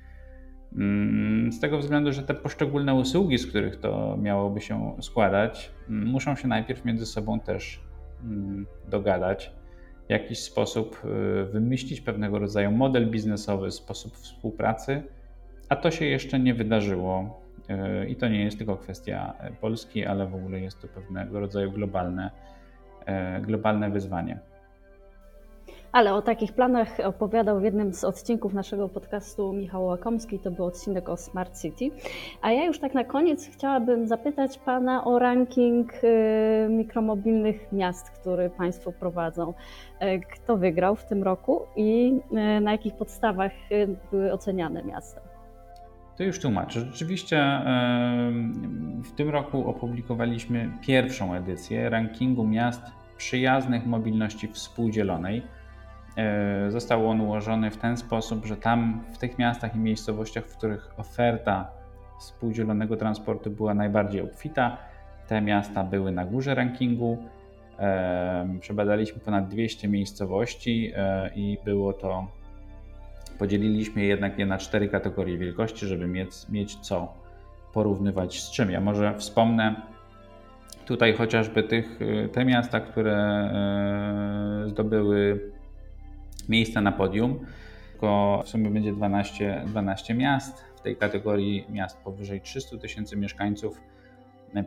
Mm, 0.76 1.52
z 1.52 1.60
tego 1.60 1.78
względu, 1.78 2.12
że 2.12 2.22
te 2.22 2.34
poszczególne 2.34 2.94
usługi, 2.94 3.38
z 3.38 3.46
których 3.46 3.76
to 3.76 4.16
miałoby 4.16 4.60
się 4.60 4.96
składać, 5.00 5.70
mm, 5.88 6.08
muszą 6.08 6.36
się 6.36 6.48
najpierw 6.48 6.84
między 6.84 7.06
sobą 7.06 7.40
też 7.40 7.80
mm, 8.24 8.66
dogadać, 8.88 9.52
w 10.06 10.10
jakiś 10.10 10.38
sposób 10.38 11.02
y, 11.04 11.44
wymyślić 11.44 12.00
pewnego 12.00 12.38
rodzaju 12.38 12.70
model 12.70 13.10
biznesowy, 13.10 13.70
sposób 13.70 14.16
współpracy, 14.16 15.02
a 15.68 15.76
to 15.76 15.90
się 15.90 16.04
jeszcze 16.04 16.38
nie 16.38 16.54
wydarzyło. 16.54 17.40
Y, 18.04 18.08
I 18.08 18.16
to 18.16 18.28
nie 18.28 18.44
jest 18.44 18.58
tylko 18.58 18.76
kwestia 18.76 19.34
Polski, 19.60 20.06
ale 20.06 20.26
w 20.26 20.34
ogóle 20.34 20.60
jest 20.60 20.82
to 20.82 20.88
pewnego 20.88 21.40
rodzaju 21.40 21.72
globalne, 21.72 22.30
y, 23.38 23.40
globalne 23.40 23.90
wyzwanie. 23.90 24.38
Ale 25.92 26.14
o 26.14 26.22
takich 26.22 26.52
planach 26.52 26.88
opowiadał 27.04 27.60
w 27.60 27.62
jednym 27.62 27.94
z 27.94 28.04
odcinków 28.04 28.54
naszego 28.54 28.88
podcastu 28.88 29.52
Michał 29.52 29.84
Łakomski, 29.84 30.38
to 30.38 30.50
był 30.50 30.64
odcinek 30.64 31.08
o 31.08 31.16
Smart 31.16 31.62
City. 31.62 31.90
A 32.42 32.52
ja 32.52 32.64
już 32.64 32.78
tak 32.78 32.94
na 32.94 33.04
koniec 33.04 33.46
chciałabym 33.46 34.06
zapytać 34.08 34.58
Pana 34.58 35.04
o 35.04 35.18
ranking 35.18 35.92
y, 36.04 36.68
mikromobilnych 36.70 37.72
miast, 37.72 38.10
który 38.10 38.50
Państwo 38.50 38.92
prowadzą. 38.92 39.50
Y, 39.50 40.20
kto 40.32 40.56
wygrał 40.56 40.96
w 40.96 41.04
tym 41.04 41.22
roku 41.22 41.62
i 41.76 42.20
y, 42.32 42.60
na 42.60 42.72
jakich 42.72 42.94
podstawach 42.94 43.52
były 44.10 44.32
oceniane 44.32 44.82
miasta? 44.82 45.20
To 46.16 46.24
już 46.24 46.40
tłumaczę. 46.40 46.80
Rzeczywiście 46.80 47.60
w 49.04 49.12
tym 49.16 49.28
roku 49.28 49.68
opublikowaliśmy 49.68 50.70
pierwszą 50.80 51.34
edycję 51.34 51.90
rankingu 51.90 52.46
miast 52.46 52.82
przyjaznych 53.16 53.86
mobilności 53.86 54.48
współdzielonej 54.48 55.42
został 56.68 57.08
on 57.08 57.20
ułożony 57.20 57.70
w 57.70 57.76
ten 57.76 57.96
sposób, 57.96 58.46
że 58.46 58.56
tam 58.56 59.04
w 59.12 59.18
tych 59.18 59.38
miastach 59.38 59.74
i 59.74 59.78
miejscowościach, 59.78 60.44
w 60.44 60.56
których 60.56 60.90
oferta 60.96 61.70
współdzielonego 62.18 62.96
transportu 62.96 63.50
była 63.50 63.74
najbardziej 63.74 64.22
obfita, 64.22 64.76
te 65.26 65.40
miasta 65.40 65.84
były 65.84 66.12
na 66.12 66.24
górze 66.24 66.54
rankingu, 66.54 67.18
Przebadaliśmy 68.60 69.20
ponad 69.20 69.48
200 69.48 69.88
miejscowości 69.88 70.92
i 71.34 71.58
było 71.64 71.92
to, 71.92 72.26
podzieliliśmy 73.38 74.02
jednak 74.02 74.38
je 74.38 74.46
na 74.46 74.58
cztery 74.58 74.88
kategorie 74.88 75.38
wielkości, 75.38 75.86
żeby 75.86 76.06
mieć, 76.06 76.30
mieć 76.48 76.76
co 76.76 77.14
porównywać 77.72 78.42
z 78.42 78.50
czym. 78.50 78.70
Ja 78.70 78.80
może 78.80 79.14
wspomnę 79.14 79.74
tutaj 80.86 81.12
chociażby 81.12 81.62
tych, 81.62 81.98
te 82.32 82.44
miasta, 82.44 82.80
które 82.80 83.50
zdobyły 84.66 85.50
miejsca 86.50 86.80
na 86.80 86.92
podium. 86.92 87.46
Tylko 87.90 88.42
w 88.44 88.48
sumie 88.48 88.70
będzie 88.70 88.92
12, 88.92 89.62
12 89.66 90.14
miast 90.14 90.64
w 90.76 90.80
tej 90.80 90.96
kategorii 90.96 91.66
miast 91.68 91.98
powyżej 91.98 92.40
300 92.40 92.78
tysięcy 92.78 93.16
mieszkańców. 93.16 93.80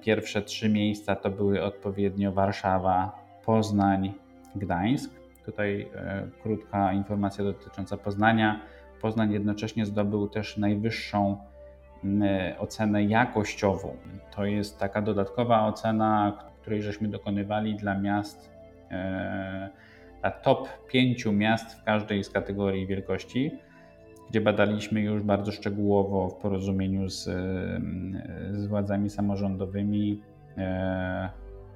Pierwsze 0.02 0.42
trzy 0.42 0.70
miejsca 0.70 1.16
to 1.16 1.30
były 1.30 1.64
odpowiednio 1.64 2.32
Warszawa, 2.32 3.24
Poznań, 3.46 4.14
Gdańsk. 4.56 5.12
Tutaj 5.46 5.90
e, 5.96 6.28
krótka 6.44 6.94
informacja 6.94 7.44
dotycząca 7.44 7.98
Poznania. 7.98 8.60
Poznań 9.02 9.32
jednocześnie 9.32 9.86
zdobył 9.86 10.28
też 10.28 10.58
najwyższą 10.58 11.38
e, 12.22 12.56
ocenę 12.60 13.04
jakościową. 13.04 13.98
To 14.36 14.46
jest 14.46 14.80
taka 14.80 15.02
dodatkowa 15.02 15.66
ocena, 15.66 16.38
której 16.62 16.82
żeśmy 16.82 17.08
dokonywali 17.08 17.76
dla 17.76 18.00
miast, 18.00 18.52
e, 18.92 19.70
top 20.32 20.70
5 20.88 21.26
miast 21.26 21.82
w 21.82 21.84
każdej 21.84 22.24
z 22.24 22.30
kategorii 22.30 22.88
wielkości 22.88 23.52
gdzie 24.34 24.42
badaliśmy 24.42 25.02
już 25.02 25.24
bardzo 25.24 25.52
szczegółowo 25.52 26.30
w 26.30 26.36
porozumieniu 26.36 27.10
z, 27.10 27.24
z 28.52 28.68
władzami 28.68 29.10
samorządowymi 29.10 30.22
e, 30.58 31.30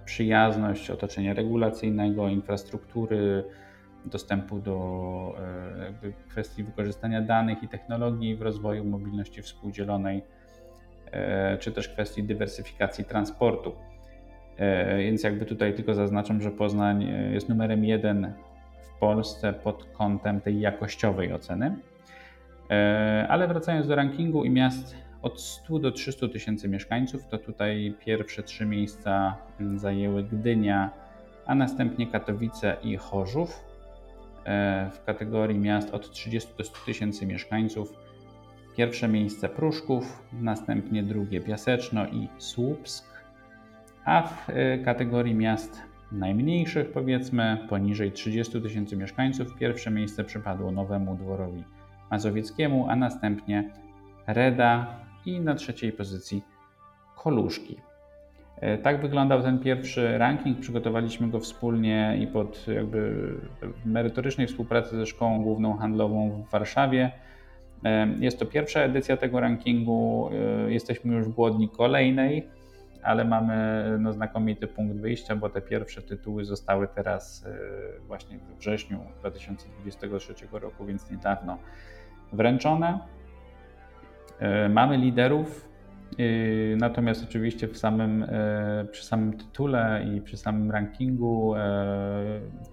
przyjazność 0.06 0.90
otoczenia 0.90 1.34
regulacyjnego, 1.34 2.28
infrastruktury, 2.28 3.44
dostępu 4.06 4.60
do 4.60 4.78
e, 6.04 6.12
kwestii 6.30 6.64
wykorzystania 6.64 7.22
danych 7.22 7.64
i 7.64 7.68
technologii 7.68 8.36
w 8.36 8.42
rozwoju 8.42 8.86
mobilności 8.86 9.42
współdzielonej, 9.42 10.24
e, 11.12 11.58
czy 11.58 11.72
też 11.72 11.90
kwestii 11.90 12.24
dywersyfikacji 12.24 13.06
transportu. 13.06 13.76
Więc 14.98 15.24
jakby 15.24 15.46
tutaj 15.46 15.74
tylko 15.74 15.94
zaznaczam, 15.94 16.42
że 16.42 16.52
Poznań 16.52 17.08
jest 17.34 17.50
numerem 17.50 17.86
jeden 17.86 18.34
w 18.82 19.00
Polsce 19.00 19.54
pod 19.54 19.86
kątem 19.86 20.42
tej 20.42 20.60
jakościowej 20.60 21.34
oceny. 21.34 21.76
E, 22.70 23.26
ale 23.30 23.48
wracając 23.48 23.88
do 23.88 23.96
rankingu 23.96 24.44
i 24.44 24.50
miast 24.50 24.96
od 25.22 25.42
100 25.42 25.80
do 25.80 25.92
300 25.92 26.28
tysięcy 26.28 26.70
mieszkańców, 26.70 27.28
to 27.28 27.38
tutaj 27.38 27.96
pierwsze 28.06 28.44
trzy 28.44 28.66
miejsca 28.66 29.36
zajęły 29.76 30.24
Gdynia, 30.24 30.90
a 31.46 31.56
następnie 31.56 32.08
Katowice 32.08 32.78
i 32.84 32.98
Chorzów. 32.98 33.64
E, 34.46 34.90
w 34.94 35.04
kategorii 35.04 35.60
miast 35.60 35.94
od 35.94 36.12
30 36.12 36.52
do 36.58 36.64
100 36.64 36.86
tysięcy 36.86 37.26
mieszkańców 37.26 37.94
pierwsze 38.78 39.08
miejsce 39.08 39.50
Pruszków, 39.50 40.24
następnie 40.34 41.04
drugie 41.04 41.42
Piaseczno 41.42 42.08
i 42.08 42.28
Słupsk, 42.38 43.17
a 44.08 44.22
w 44.22 44.50
e, 44.50 44.78
kategorii 44.78 45.36
miast 45.36 45.82
najmniejszych, 46.12 46.92
powiedzmy 46.92 47.58
poniżej 47.70 48.12
30 48.12 48.62
tysięcy 48.62 48.98
mieszkańców, 48.98 49.56
pierwsze 49.56 49.92
miejsce 49.92 50.24
przypadło 50.24 50.72
Nowemu 50.72 51.16
Dworowi 51.16 51.64
Mazowieckiemu, 52.12 52.90
a 52.90 52.96
następnie 52.96 53.72
Reda 54.28 54.96
i 55.26 55.40
na 55.40 55.56
trzeciej 55.56 55.92
pozycji 55.92 56.44
Koluszki. 57.16 57.78
E, 58.62 58.78
tak 58.78 59.02
wyglądał 59.02 59.42
ten 59.42 59.60
pierwszy 59.60 60.18
ranking. 60.18 60.60
Przygotowaliśmy 60.60 61.28
go 61.30 61.40
wspólnie 61.40 62.18
i 62.22 62.28
pod 62.28 62.68
jakby 62.68 63.34
merytorycznej 63.86 64.48
współpracy 64.48 64.98
ze 64.98 65.06
Szkołą 65.06 65.44
Główną 65.44 65.78
Handlową 65.78 66.44
w 66.48 66.52
Warszawie. 66.52 67.12
E, 67.86 68.08
jest 68.20 68.40
to 68.40 68.46
pierwsza 68.46 68.80
edycja 68.80 69.18
tego 69.18 69.40
rankingu. 69.40 70.30
Jesteśmy 70.68 71.16
już 71.16 71.30
głodni 71.30 71.70
kolejnej, 71.70 72.57
ale 73.04 73.26
mamy 73.26 73.86
no, 74.00 74.14
znakomity 74.14 74.68
punkt 74.68 74.98
wyjścia, 74.98 75.36
bo 75.36 75.50
te 75.50 75.62
pierwsze 75.62 76.02
tytuły 76.02 76.46
zostały 76.46 76.88
teraz 76.88 77.46
właśnie 78.08 78.38
we 78.38 78.56
wrześniu 78.56 79.00
2023 79.20 80.34
roku, 80.52 80.86
więc 80.86 81.12
niedawno 81.12 81.58
wręczone. 82.34 83.00
E, 84.40 84.70
mamy 84.70 84.98
liderów, 84.98 85.70
e, 86.18 86.24
natomiast 86.76 87.24
oczywiście 87.24 87.68
w 87.68 87.78
samym, 87.78 88.24
e, 88.24 88.86
przy 88.92 89.06
samym 89.06 89.38
tytule 89.38 90.06
i 90.06 90.22
przy 90.22 90.38
samym 90.38 90.72
rankingu 90.72 91.54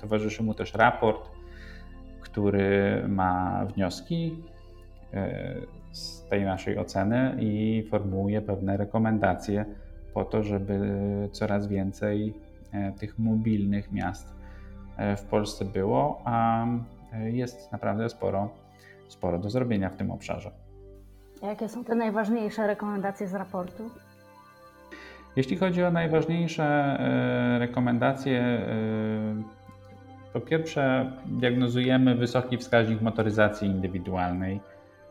towarzyszy 0.00 0.42
mu 0.42 0.54
też 0.54 0.74
raport, 0.74 1.30
który 2.20 3.02
ma 3.08 3.64
wnioski 3.66 4.42
z 5.92 6.28
tej 6.28 6.44
naszej 6.44 6.78
oceny 6.78 7.36
i 7.40 7.84
formułuje 7.90 8.42
pewne 8.42 8.76
rekomendacje 8.76 9.64
po 10.14 10.24
to, 10.24 10.42
żeby 10.42 10.78
coraz 11.32 11.66
więcej 11.66 12.34
tych 12.98 13.18
mobilnych 13.18 13.92
miast 13.92 14.34
w 15.16 15.22
Polsce 15.22 15.64
było, 15.64 16.22
a 16.24 16.66
jest 17.32 17.72
naprawdę 17.72 18.08
sporo 18.08 18.50
sporo 19.08 19.38
do 19.38 19.50
zrobienia 19.50 19.90
w 19.90 19.96
tym 19.96 20.10
obszarze. 20.10 20.50
Jakie 21.42 21.68
są 21.68 21.84
te 21.84 21.94
najważniejsze 21.94 22.66
rekomendacje 22.66 23.28
z 23.28 23.34
raportu? 23.34 23.90
Jeśli 25.36 25.56
chodzi 25.56 25.84
o 25.84 25.90
najważniejsze 25.90 26.64
e, 26.64 27.58
rekomendacje, 27.58 28.40
e, 28.40 28.64
po 30.32 30.40
pierwsze 30.40 31.12
diagnozujemy 31.26 32.14
wysoki 32.14 32.58
wskaźnik 32.58 33.00
motoryzacji 33.02 33.68
indywidualnej. 33.68 34.60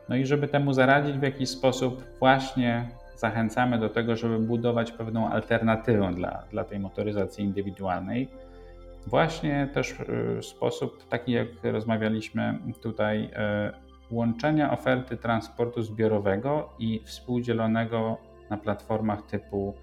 No 0.10 0.16
i 0.16 0.26
żeby 0.26 0.48
temu 0.48 0.74
zaradzić 0.74 1.18
w 1.18 1.22
jakiś 1.22 1.50
sposób, 1.50 2.04
właśnie 2.20 2.88
zachęcamy 3.16 3.80
do 3.80 3.90
tego, 3.90 4.16
żeby 4.16 4.40
budować 4.40 4.92
pewną 4.92 5.30
alternatywę 5.30 6.12
dla, 6.16 6.44
dla 6.52 6.64
tej 6.64 6.80
motoryzacji 6.80 7.44
indywidualnej. 7.44 8.30
Właśnie 9.08 9.70
też 9.74 9.96
w 10.42 10.46
sposób 10.46 11.08
taki, 11.10 11.32
jak 11.32 11.48
rozmawialiśmy 11.64 12.60
tutaj, 12.82 13.30
łączenia 14.12 14.72
oferty 14.72 15.18
transportu 15.18 15.82
zbiorowego 15.82 16.70
i 16.80 17.02
współdzielonego 17.06 18.18
na 18.50 18.58
platformach 18.58 19.22
typu 19.22 19.74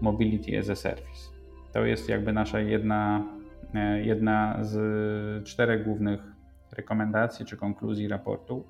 Mobility 0.00 0.58
as 0.58 0.70
a 0.70 0.74
Service. 0.74 1.30
To 1.72 1.84
jest 1.84 2.08
jakby 2.08 2.32
nasza 2.32 2.60
jedna, 2.60 3.22
e, 3.74 4.02
jedna 4.02 4.56
z 4.60 5.44
czterech 5.44 5.84
głównych 5.84 6.20
rekomendacji 6.72 7.46
czy 7.46 7.56
konkluzji 7.56 8.08
raportu. 8.08 8.64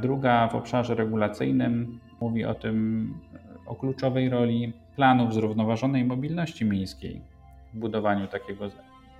Druga 0.00 0.48
w 0.48 0.54
obszarze 0.54 0.94
regulacyjnym 0.94 2.00
mówi 2.20 2.44
o 2.44 2.54
tym, 2.54 3.14
o 3.66 3.74
kluczowej 3.74 4.28
roli 4.28 4.72
planów 4.96 5.34
zrównoważonej 5.34 6.04
mobilności 6.04 6.64
miejskiej 6.64 7.20
w 7.74 7.78
budowaniu 7.78 8.26
takiego 8.26 8.64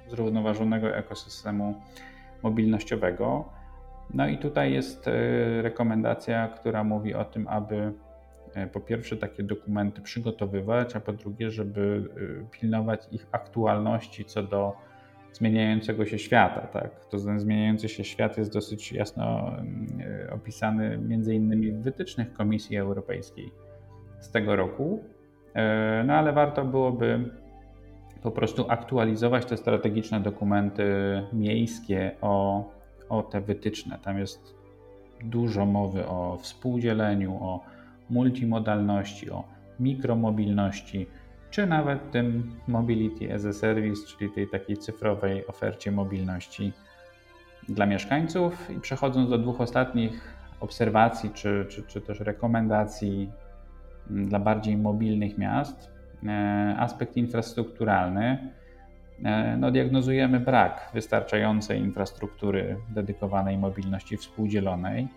zrównoważonego 0.08 0.96
ekosystemu 0.96 1.74
mobilnościowego. 2.42 3.44
No 4.14 4.28
i 4.28 4.38
tutaj 4.38 4.72
jest 4.72 5.08
e, 5.08 5.12
rekomendacja, 5.62 6.48
która 6.48 6.84
mówi 6.84 7.14
o 7.14 7.24
tym, 7.24 7.48
aby 7.48 7.92
e, 8.54 8.66
po 8.66 8.80
pierwsze 8.80 9.16
takie 9.16 9.42
dokumenty 9.42 10.00
przygotowywać, 10.00 10.96
a 10.96 11.00
po 11.00 11.12
drugie, 11.12 11.50
żeby 11.50 12.08
e, 12.46 12.58
pilnować 12.58 13.08
ich 13.12 13.26
aktualności 13.32 14.24
co 14.24 14.42
do 14.42 14.76
zmieniającego 15.32 16.06
się 16.06 16.18
świata. 16.18 16.60
Tak? 16.60 17.04
To 17.04 17.18
ten 17.18 17.40
zmieniający 17.40 17.88
się 17.88 18.04
świat 18.04 18.38
jest 18.38 18.52
dosyć 18.52 18.92
jasno 18.92 19.56
opisany 20.32 20.98
między 20.98 21.34
innymi 21.34 21.72
w 21.72 21.82
wytycznych 21.82 22.32
Komisji 22.32 22.76
Europejskiej 22.76 23.50
z 24.20 24.30
tego 24.30 24.56
roku. 24.56 25.04
No 26.04 26.14
ale 26.14 26.32
warto 26.32 26.64
byłoby 26.64 27.30
po 28.22 28.30
prostu 28.30 28.64
aktualizować 28.68 29.44
te 29.44 29.56
strategiczne 29.56 30.20
dokumenty 30.20 30.84
miejskie 31.32 32.10
o 32.20 32.64
o 33.10 33.22
te 33.22 33.40
wytyczne. 33.40 33.98
Tam 34.02 34.18
jest 34.18 34.54
dużo 35.24 35.66
mowy 35.66 36.06
o 36.06 36.38
współdzieleniu, 36.40 37.34
o 37.34 37.64
multimodalności, 38.10 39.30
o 39.30 39.44
mikromobilności, 39.80 41.06
czy 41.50 41.66
nawet 41.66 42.10
tym 42.10 42.56
mobility 42.68 43.34
as 43.34 43.44
a 43.44 43.52
service, 43.52 44.06
czyli 44.06 44.30
tej 44.30 44.48
takiej 44.48 44.76
cyfrowej 44.76 45.46
ofercie 45.46 45.92
mobilności 45.92 46.72
dla 47.68 47.86
mieszkańców. 47.86 48.70
I 48.70 48.80
przechodząc 48.80 49.30
do 49.30 49.38
dwóch 49.38 49.60
ostatnich 49.60 50.34
obserwacji, 50.60 51.30
czy, 51.30 51.66
czy, 51.68 51.82
czy 51.82 52.00
też 52.00 52.20
rekomendacji 52.20 53.32
mm, 54.10 54.28
dla 54.28 54.38
bardziej 54.38 54.76
mobilnych 54.76 55.38
miast, 55.38 55.90
e, 56.26 56.74
aspekt 56.78 57.16
infrastrukturalny 57.16 58.50
E, 59.24 59.56
no, 59.56 59.70
diagnozujemy 59.70 60.40
brak 60.40 60.90
wystarczającej 60.94 61.80
infrastruktury 61.80 62.76
dedykowanej 62.88 63.58
mobilności 63.58 64.16
współdzielonej. 64.16 65.08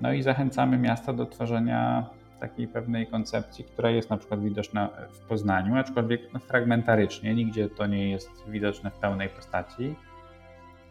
No 0.00 0.12
i 0.12 0.22
zachęcamy 0.22 0.78
miasta 0.78 1.12
do 1.12 1.26
tworzenia 1.26 2.10
takiej 2.40 2.68
pewnej 2.68 3.06
koncepcji, 3.06 3.64
która 3.64 3.90
jest 3.90 4.10
na 4.10 4.16
przykład 4.16 4.42
widoczna 4.42 4.88
w 5.10 5.18
Poznaniu, 5.18 5.76
aczkolwiek 5.76 6.20
fragmentarycznie, 6.40 7.34
nigdzie 7.34 7.68
to 7.68 7.86
nie 7.86 8.10
jest 8.10 8.50
widoczne 8.50 8.90
w 8.90 8.98
pełnej 8.98 9.28
postaci. 9.28 9.94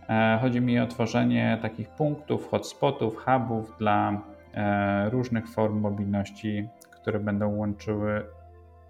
E, 0.10 0.39
chodzi 0.41 0.62
mi 0.62 0.80
o 0.80 0.88
tworzenie 0.88 1.58
takich 1.62 1.89
punktów, 1.89 2.50
hotspotów, 2.50 3.26
hubów 3.26 3.78
dla 3.80 4.22
e, 4.54 5.10
różnych 5.10 5.50
form 5.50 5.80
mobilności, 5.80 6.70
które 6.91 7.20
będą 7.20 7.56
łączyły 7.56 8.26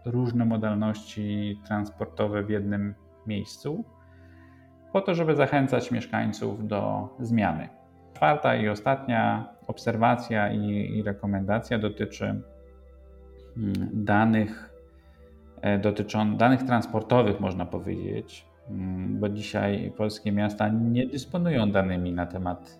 różne 0.06 0.46
modalności 0.46 1.60
transportowe 1.66 2.44
w 2.44 2.50
jednym 2.50 2.96
miejscu, 3.28 3.86
po 4.94 5.02
to, 5.02 5.16
żeby 5.16 5.36
zachęcać 5.36 5.92
mieszkańców 5.92 6.68
do 6.68 7.10
zmiany. 7.20 7.70
Czwarta 8.14 8.56
i 8.56 8.70
ostatnia 8.70 9.50
obserwacja 9.68 10.52
i, 10.52 10.98
i 10.98 11.04
rekomendacja 11.04 11.80
dotyczy 11.80 12.26
mm, 12.26 12.44
danych, 13.94 14.74
e, 15.62 15.80
dotyczą 15.80 16.38
danych 16.38 16.64
transportowych, 16.64 17.40
można 17.40 17.66
powiedzieć, 17.66 18.46
mm, 18.70 19.20
bo 19.20 19.30
dzisiaj 19.30 19.94
polskie 19.98 20.32
miasta 20.32 20.70
nie 20.70 21.08
dysponują 21.08 21.72
danymi 21.72 22.12
na 22.12 22.26
temat 22.26 22.80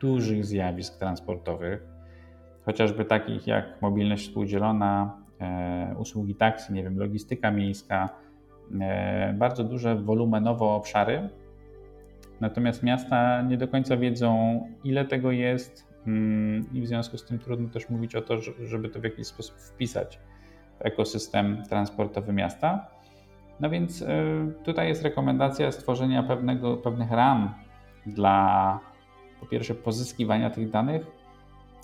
dużych 0.00 0.44
zjawisk 0.44 0.98
transportowych, 0.98 1.86
chociażby 2.64 3.04
takich 3.04 3.46
jak 3.46 3.82
mobilność 3.82 4.28
współdzielona, 4.28 5.16
e, 5.40 5.94
usługi 5.98 6.34
taksy, 6.34 6.72
nie 6.72 6.82
wiem, 6.82 6.98
logistyka 6.98 7.50
miejska, 7.50 8.08
e, 8.80 9.34
bardzo 9.38 9.64
duże 9.64 9.96
wolumenowo 9.96 10.76
obszary, 10.76 11.28
Natomiast 12.40 12.82
miasta 12.82 13.42
nie 13.42 13.56
do 13.56 13.68
końca 13.68 13.96
wiedzą, 13.96 14.60
ile 14.84 15.04
tego 15.04 15.30
jest, 15.32 15.87
i 16.72 16.80
w 16.82 16.86
związku 16.86 17.18
z 17.18 17.24
tym 17.24 17.38
trudno 17.38 17.68
też 17.68 17.90
mówić 17.90 18.14
o 18.14 18.22
to, 18.22 18.36
żeby 18.64 18.88
to 18.88 19.00
w 19.00 19.04
jakiś 19.04 19.26
sposób 19.26 19.56
wpisać 19.56 20.18
w 20.78 20.86
ekosystem 20.86 21.62
transportowy 21.68 22.32
miasta. 22.32 22.86
No 23.60 23.70
więc 23.70 24.02
e, 24.02 24.06
tutaj 24.64 24.88
jest 24.88 25.02
rekomendacja 25.02 25.72
stworzenia 25.72 26.22
pewnego, 26.22 26.76
pewnych 26.76 27.10
ram 27.10 27.54
dla 28.06 28.80
po 29.40 29.46
pierwsze 29.46 29.74
pozyskiwania 29.74 30.50
tych 30.50 30.70
danych 30.70 31.06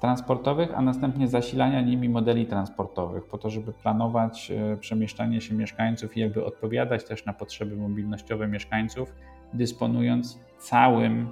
transportowych, 0.00 0.74
a 0.74 0.82
następnie 0.82 1.28
zasilania 1.28 1.80
nimi 1.80 2.08
modeli 2.08 2.46
transportowych, 2.46 3.24
po 3.24 3.38
to, 3.38 3.50
żeby 3.50 3.72
planować 3.72 4.50
e, 4.50 4.76
przemieszczanie 4.76 5.40
się 5.40 5.54
mieszkańców 5.54 6.16
i 6.16 6.20
jakby 6.20 6.44
odpowiadać 6.44 7.04
też 7.04 7.24
na 7.24 7.32
potrzeby 7.32 7.76
mobilnościowe 7.76 8.48
mieszkańców 8.48 9.14
dysponując 9.54 10.40
całym, 10.58 11.28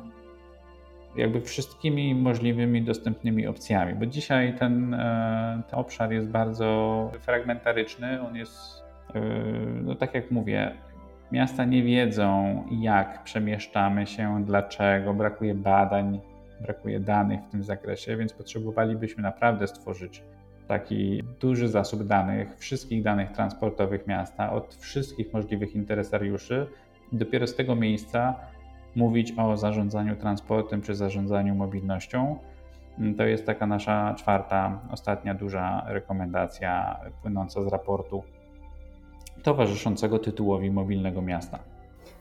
jakby 1.16 1.40
wszystkimi 1.40 2.14
możliwymi 2.14 2.82
dostępnymi 2.82 3.46
opcjami, 3.46 3.94
bo 3.94 4.06
dzisiaj 4.06 4.54
ten, 4.58 4.94
e, 4.94 5.62
ten 5.70 5.78
obszar 5.78 6.12
jest 6.12 6.28
bardzo 6.28 7.10
fragmentaryczny, 7.20 8.22
on 8.22 8.36
jest, 8.36 8.82
e, 9.14 9.20
no 9.82 9.94
tak 9.94 10.14
jak 10.14 10.30
mówię, 10.30 10.72
miasta 11.32 11.64
nie 11.64 11.82
wiedzą, 11.82 12.62
jak 12.70 13.24
przemieszczamy 13.24 14.06
się, 14.06 14.44
dlaczego, 14.46 15.14
brakuje 15.14 15.54
badań, 15.54 16.20
brakuje 16.60 17.00
danych 17.00 17.40
w 17.40 17.50
tym 17.50 17.62
zakresie, 17.62 18.16
więc 18.16 18.32
potrzebowalibyśmy 18.32 19.22
naprawdę 19.22 19.66
stworzyć 19.66 20.22
taki 20.68 21.22
duży 21.40 21.68
zasób 21.68 22.06
danych, 22.06 22.58
wszystkich 22.58 23.02
danych 23.02 23.32
transportowych 23.32 24.06
miasta, 24.06 24.52
od 24.52 24.74
wszystkich 24.74 25.32
możliwych 25.32 25.74
interesariuszy, 25.74 26.66
dopiero 27.12 27.46
z 27.46 27.54
tego 27.54 27.76
miejsca 27.76 28.34
mówić 28.96 29.34
o 29.38 29.56
zarządzaniu 29.56 30.16
transportem 30.16 30.82
czy 30.82 30.94
zarządzaniu 30.94 31.54
mobilnością. 31.54 32.36
To 33.16 33.24
jest 33.24 33.46
taka 33.46 33.66
nasza 33.66 34.14
czwarta, 34.14 34.80
ostatnia 34.90 35.34
duża 35.34 35.82
rekomendacja 35.86 37.00
płynąca 37.22 37.62
z 37.62 37.66
raportu 37.66 38.22
towarzyszącego 39.42 40.18
tytułowi 40.18 40.70
Mobilnego 40.70 41.22
Miasta. 41.22 41.58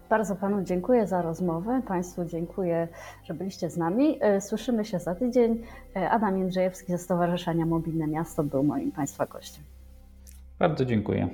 Bardzo 0.09 0.35
Panu 0.35 0.63
dziękuję 0.63 1.07
za 1.07 1.21
rozmowę. 1.21 1.81
Państwu 1.87 2.25
dziękuję, 2.25 2.87
że 3.23 3.33
byliście 3.33 3.69
z 3.69 3.77
nami. 3.77 4.17
E, 4.21 4.41
słyszymy 4.41 4.85
się 4.85 4.99
za 4.99 5.15
tydzień. 5.15 5.63
E, 5.95 6.09
Adam 6.09 6.37
Jędrzejewski 6.37 6.91
ze 6.91 6.97
Stowarzyszenia 6.97 7.65
Mobilne 7.65 8.07
Miasto 8.07 8.43
był 8.43 8.63
moim 8.63 8.91
Państwa 8.91 9.25
gościem. 9.25 9.63
Bardzo 10.59 10.85
dziękuję. 10.85 11.27